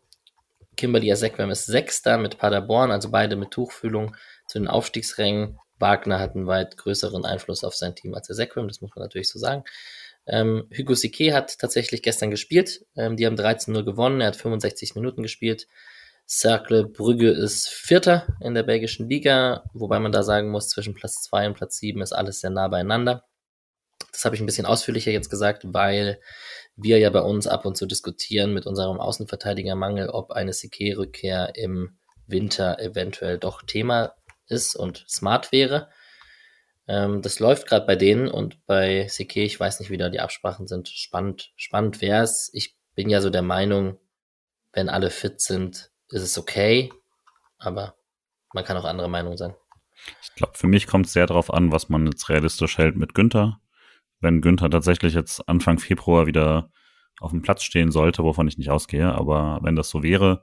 [0.78, 4.16] Kimberly Ezekwem ist Sechster mit Paderborn, also beide mit Tuchfühlung
[4.48, 5.60] zu den Aufstiegsrängen.
[5.80, 9.30] Wagner hat einen weit größeren Einfluss auf sein Team als Ezekwem, das muss man natürlich
[9.30, 9.64] so sagen.
[10.26, 12.86] Ähm, Hugo Sique hat tatsächlich gestern gespielt.
[12.96, 15.68] Ähm, die haben 13-0 gewonnen, er hat 65 Minuten gespielt.
[16.28, 21.24] Cercle Brügge ist Vierter in der belgischen Liga, wobei man da sagen muss, zwischen Platz
[21.24, 23.24] 2 und Platz 7 ist alles sehr nah beieinander.
[24.12, 26.20] das habe ich ein bisschen ausführlicher jetzt gesagt, weil
[26.76, 31.98] wir ja bei uns ab und zu diskutieren mit unserem Außenverteidigermangel, ob eine Sique-Rückkehr im
[32.28, 34.14] Winter eventuell doch Thema
[34.48, 35.90] ist und smart wäre.
[36.88, 40.20] Ähm, das läuft gerade bei denen und bei Sique, ich weiß nicht, wie da die
[40.20, 40.90] Absprachen sind.
[40.90, 42.50] Spannend, spannend wäre es.
[42.54, 43.98] Ich bin ja so der Meinung,
[44.74, 46.92] wenn alle fit sind, ist es okay,
[47.60, 47.96] aber
[48.54, 49.56] man kann auch andere Meinung sein.
[50.22, 53.14] Ich glaube, für mich kommt es sehr darauf an, was man jetzt realistisch hält mit
[53.14, 53.60] Günther
[54.20, 56.72] wenn Günther tatsächlich jetzt Anfang Februar wieder
[57.20, 60.42] auf dem Platz stehen sollte, wovon ich nicht ausgehe, aber wenn das so wäre,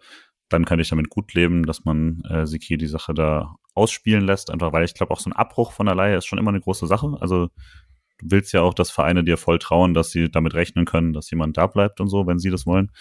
[0.49, 4.51] dann könnte ich damit gut leben, dass man äh, Siki die Sache da ausspielen lässt,
[4.51, 6.61] einfach weil ich glaube, auch so ein Abbruch von der Leihe ist schon immer eine
[6.61, 7.17] große Sache.
[7.21, 7.49] Also
[8.19, 11.31] du willst ja auch, dass Vereine dir voll trauen, dass sie damit rechnen können, dass
[11.31, 12.93] jemand da bleibt und so, wenn sie das wollen.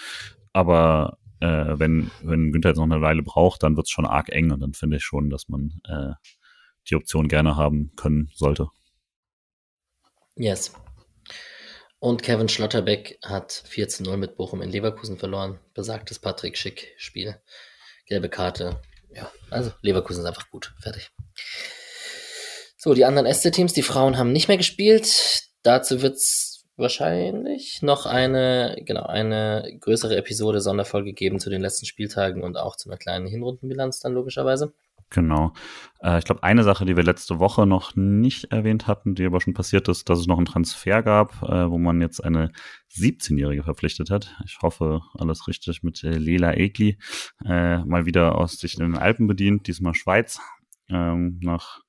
[0.53, 4.29] Aber äh, wenn, wenn Günther jetzt noch eine Weile braucht, dann wird es schon arg
[4.29, 6.13] eng und dann finde ich schon, dass man äh,
[6.89, 8.69] die Option gerne haben können sollte.
[10.35, 10.73] Yes.
[11.99, 15.59] Und Kevin Schlotterbeck hat 4 zu 0 mit Bochum in Leverkusen verloren.
[15.73, 17.37] Besagtes Patrick Schick-Spiel.
[18.05, 18.81] Gelbe Karte.
[19.13, 20.73] Ja, also Leverkusen ist einfach gut.
[20.79, 21.11] Fertig.
[22.77, 25.43] So, die anderen SC-Teams, die Frauen haben nicht mehr gespielt.
[25.61, 31.85] Dazu wird es wahrscheinlich noch eine, genau, eine größere Episode Sonderfolge geben zu den letzten
[31.85, 34.73] Spieltagen und auch zu einer kleinen Hinrundenbilanz dann logischerweise.
[35.13, 35.53] Genau.
[36.01, 39.39] Äh, ich glaube, eine Sache, die wir letzte Woche noch nicht erwähnt hatten, die aber
[39.41, 42.51] schon passiert ist, dass es noch einen Transfer gab, äh, wo man jetzt eine
[42.91, 44.35] 17-Jährige verpflichtet hat.
[44.43, 46.97] Ich hoffe, alles richtig mit äh, Lela Egli.
[47.45, 50.39] Äh, mal wieder aus sich in den Alpen bedient, diesmal Schweiz.
[50.89, 51.81] Ähm, nach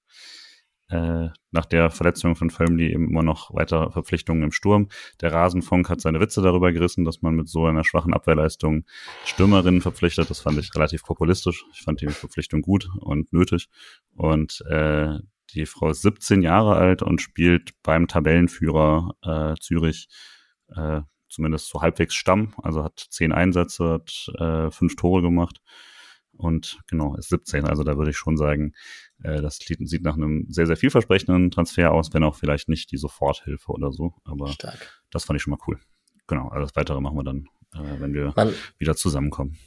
[0.94, 4.88] äh, nach der Verletzung von Völmli eben immer noch weitere Verpflichtungen im Sturm.
[5.20, 8.84] Der Rasenfunk hat seine Witze darüber gerissen, dass man mit so einer schwachen Abwehrleistung
[9.24, 10.30] Stürmerinnen verpflichtet.
[10.30, 11.64] Das fand ich relativ populistisch.
[11.72, 13.68] Ich fand die Verpflichtung gut und nötig.
[14.14, 15.18] Und äh,
[15.54, 20.08] die Frau ist 17 Jahre alt und spielt beim Tabellenführer äh, Zürich
[20.74, 22.54] äh, zumindest so halbwegs Stamm.
[22.62, 25.60] Also hat zehn Einsätze, hat äh, fünf Tore gemacht
[26.36, 27.64] und genau, ist 17.
[27.64, 28.72] Also da würde ich schon sagen,
[29.22, 32.96] äh, das sieht nach einem sehr, sehr vielversprechenden Transfer aus, wenn auch vielleicht nicht die
[32.96, 34.14] Soforthilfe oder so.
[34.24, 35.02] Aber Stark.
[35.10, 35.78] das fand ich schon mal cool.
[36.26, 39.58] Genau, alles weitere machen wir dann, äh, wenn wir man, wieder zusammenkommen.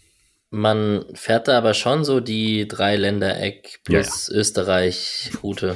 [0.49, 4.39] Man fährt da aber schon so die drei Ländereck plus ja, ja.
[4.39, 5.75] Österreich-Route.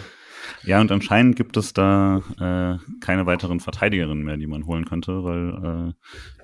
[0.63, 5.23] Ja, und anscheinend gibt es da äh, keine weiteren Verteidigerinnen mehr, die man holen könnte,
[5.23, 5.93] weil äh,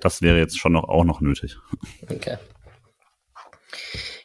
[0.00, 1.56] das wäre jetzt schon noch auch noch nötig.
[2.02, 2.36] Okay.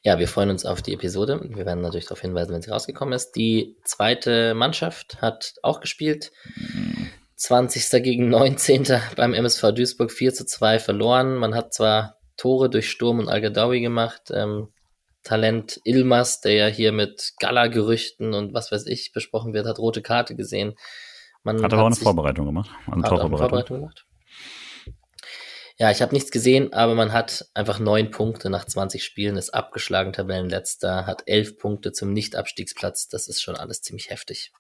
[0.06, 1.40] Ja, wir freuen uns auf die Episode.
[1.48, 3.32] Wir werden natürlich darauf hinweisen, wenn sie rausgekommen ist.
[3.32, 6.34] Die zweite Mannschaft hat auch gespielt.
[7.38, 8.04] 20.
[8.04, 8.86] gegen 19.
[9.16, 11.38] beim MSV Duisburg 4 zu 2 verloren.
[11.38, 14.24] Man hat zwar Tore durch Sturm und Al-Gadawi gemacht.
[14.34, 14.74] Ähm,
[15.24, 20.02] Talent Ilmas, der ja hier mit Gala-Gerüchten und was weiß ich besprochen wird, hat rote
[20.02, 20.74] Karte gesehen.
[21.44, 22.70] Man hat aber auch eine Vorbereitung gemacht.
[22.88, 24.06] Eine hat eine Vorbereitung gemacht.
[25.78, 29.54] Ja, ich habe nichts gesehen, aber man hat einfach neun Punkte nach 20 Spielen, ist
[29.54, 33.08] abgeschlagen, Tabellenletzter, hat elf Punkte zum Nicht-Abstiegsplatz.
[33.08, 34.52] Das ist schon alles ziemlich heftig.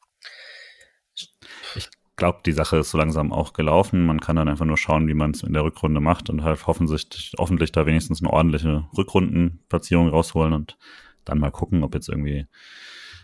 [1.76, 4.05] Ich glaube, die Sache ist so langsam auch gelaufen.
[4.05, 6.66] Man kann dann einfach nur schauen, wie man es in der Rückrunde macht und halt
[6.66, 10.78] hoffentlich, hoffentlich da wenigstens eine ordentliche Rückrundenplatzierung rausholen und
[11.26, 12.47] dann mal gucken, ob jetzt irgendwie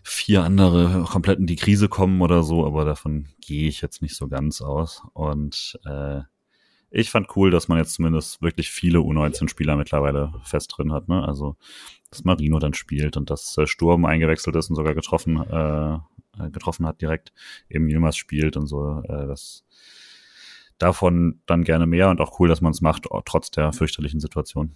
[0.04, 4.16] vier andere komplett in die Krise kommen oder so, aber davon gehe ich jetzt nicht
[4.16, 5.02] so ganz aus.
[5.14, 6.22] Und äh,
[6.92, 11.08] ich fand cool, dass man jetzt zumindest wirklich viele U19-Spieler mittlerweile fest drin hat.
[11.08, 11.24] Ne?
[11.24, 11.56] Also,
[12.10, 15.94] dass Marino dann spielt und dass äh, Sturm eingewechselt ist und sogar getroffen, äh,
[16.44, 17.32] äh, getroffen hat direkt,
[17.70, 19.04] eben Yilmaz spielt und so.
[19.08, 19.64] Äh, das
[20.80, 24.76] davon dann gerne mehr und auch cool, dass man es macht, trotz der fürchterlichen Situation.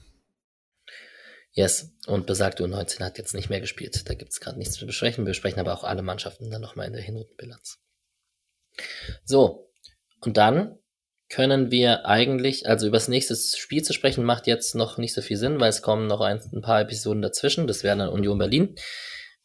[1.54, 4.10] Yes, und besagte U19 hat jetzt nicht mehr gespielt.
[4.10, 5.24] Da gibt es gerade nichts zu besprechen.
[5.24, 7.80] Wir besprechen aber auch alle Mannschaften dann nochmal in der Hinrundenbilanz.
[9.24, 9.70] So,
[10.20, 10.80] und dann
[11.34, 15.22] können wir eigentlich, also über das nächste Spiel zu sprechen, macht jetzt noch nicht so
[15.24, 17.66] viel Sinn, weil es kommen noch ein, ein paar Episoden dazwischen.
[17.66, 18.76] Das wäre dann Union Berlin.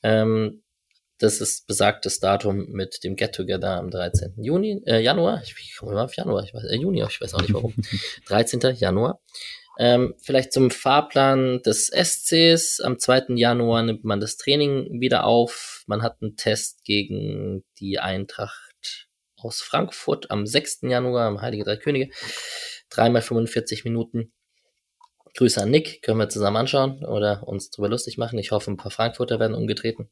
[0.03, 0.63] Ähm,
[1.19, 4.35] das ist besagtes Datum mit dem Get-Together am 13.
[4.37, 5.41] Juni, äh, Januar.
[5.43, 7.75] Ich, ich komme immer auf Januar, ich weiß, äh, Juni, ich weiß auch nicht warum.
[8.27, 8.61] 13.
[8.77, 9.23] Januar.
[9.79, 12.81] Ähm, vielleicht zum Fahrplan des SCs.
[12.81, 13.37] Am 2.
[13.37, 15.85] Januar nimmt man das Training wieder auf.
[15.87, 18.68] Man hat einen Test gegen die Eintracht
[19.41, 20.81] aus Frankfurt am 6.
[20.83, 22.13] Januar am Heilige Drei Könige.
[22.91, 24.33] Dreimal 45 Minuten.
[25.37, 28.39] Grüße an Nick, können wir zusammen anschauen oder uns drüber lustig machen.
[28.39, 30.11] Ich hoffe, ein paar Frankfurter werden umgetreten.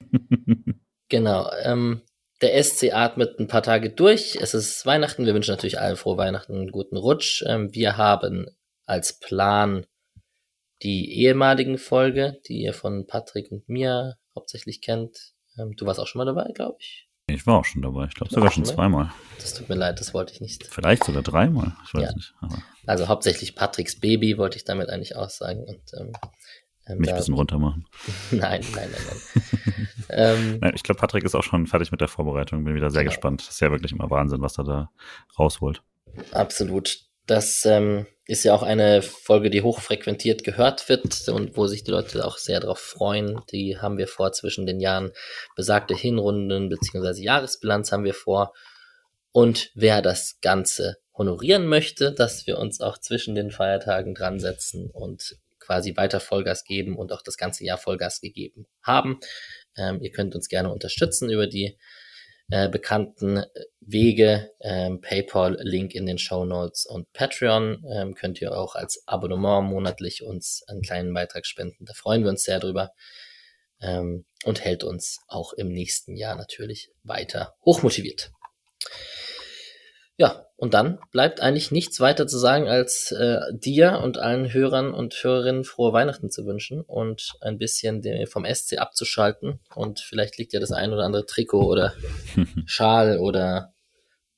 [1.08, 1.50] genau.
[1.62, 2.02] Ähm,
[2.40, 4.36] der SC atmet ein paar Tage durch.
[4.40, 5.26] Es ist Weihnachten.
[5.26, 7.42] Wir wünschen natürlich allen frohe Weihnachten, einen guten Rutsch.
[7.46, 8.46] Ähm, wir haben
[8.86, 9.86] als Plan
[10.82, 15.34] die ehemaligen Folge, die ihr von Patrick und mir hauptsächlich kennt.
[15.58, 17.09] Ähm, du warst auch schon mal dabei, glaube ich.
[17.34, 18.06] Ich war auch schon dabei.
[18.06, 19.10] Ich glaube sogar schon zweimal.
[19.38, 20.66] Das tut mir leid, das wollte ich nicht.
[20.66, 21.72] Vielleicht sogar dreimal.
[21.86, 22.12] Ich weiß Ja.
[22.14, 22.34] nicht.
[22.40, 25.64] Aber Also hauptsächlich Patricks Baby wollte ich damit eigentlich aussagen.
[25.64, 26.12] Und, ähm,
[26.86, 27.86] ähm, mich ein bisschen runter machen.
[28.30, 29.88] nein, nein, nein, nein.
[30.10, 32.64] ähm, Nein, ich glaube, Patrick ist auch schon fertig mit der Vorbereitung.
[32.64, 33.10] Bin wieder sehr Genau.
[33.14, 33.42] gespannt.
[33.42, 34.90] Das ist ja wirklich immer Wahnsinn, was er da
[35.38, 35.82] rausholt.
[36.32, 36.98] Absolut.
[37.30, 41.92] Das ähm, ist ja auch eine Folge, die hochfrequentiert gehört wird und wo sich die
[41.92, 43.40] Leute auch sehr darauf freuen.
[43.52, 45.12] Die haben wir vor zwischen den Jahren.
[45.54, 48.52] Besagte Hinrunden beziehungsweise Jahresbilanz haben wir vor.
[49.30, 54.90] Und wer das Ganze honorieren möchte, dass wir uns auch zwischen den Feiertagen dran setzen
[54.90, 59.20] und quasi weiter Vollgas geben und auch das ganze Jahr Vollgas gegeben haben.
[59.76, 61.78] Ähm, ihr könnt uns gerne unterstützen über die
[62.50, 63.44] äh, bekannten
[63.80, 69.02] Wege, ähm, PayPal, Link in den Show Notes und Patreon ähm, könnt ihr auch als
[69.06, 71.84] Abonnement monatlich uns einen kleinen Beitrag spenden.
[71.84, 72.92] Da freuen wir uns sehr drüber
[73.80, 78.32] ähm, und hält uns auch im nächsten Jahr natürlich weiter hochmotiviert.
[80.16, 84.92] Ja, und dann bleibt eigentlich nichts weiter zu sagen, als äh, dir und allen Hörern
[84.92, 89.60] und Hörerinnen frohe Weihnachten zu wünschen und ein bisschen vom SC abzuschalten.
[89.74, 91.94] Und vielleicht liegt ja das ein oder andere Trikot oder
[92.66, 93.72] Schal oder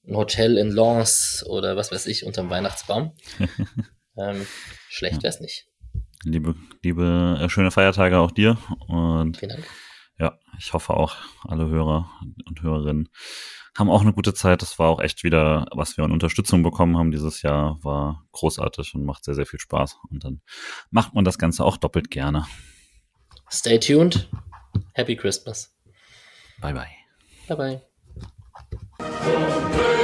[0.06, 3.16] ein Hotel in Lens oder was weiß ich unterm Weihnachtsbaum.
[4.16, 4.46] ähm,
[4.88, 5.66] schlecht wär's nicht.
[6.22, 6.54] Liebe,
[6.84, 8.58] liebe äh, schöne Feiertage auch dir.
[8.86, 9.66] Und Vielen Dank.
[10.20, 11.16] ja, ich hoffe auch,
[11.48, 12.08] alle Hörer
[12.46, 13.08] und Hörerinnen
[13.76, 14.62] haben auch eine gute Zeit.
[14.62, 18.94] Das war auch echt wieder, was wir an Unterstützung bekommen haben dieses Jahr, war großartig
[18.94, 19.98] und macht sehr, sehr viel Spaß.
[20.10, 20.40] Und dann
[20.90, 22.46] macht man das Ganze auch doppelt gerne.
[23.50, 24.28] Stay tuned.
[24.94, 25.74] Happy Christmas.
[26.60, 26.86] Bye, bye.
[27.48, 27.80] Bye
[28.98, 29.98] bye.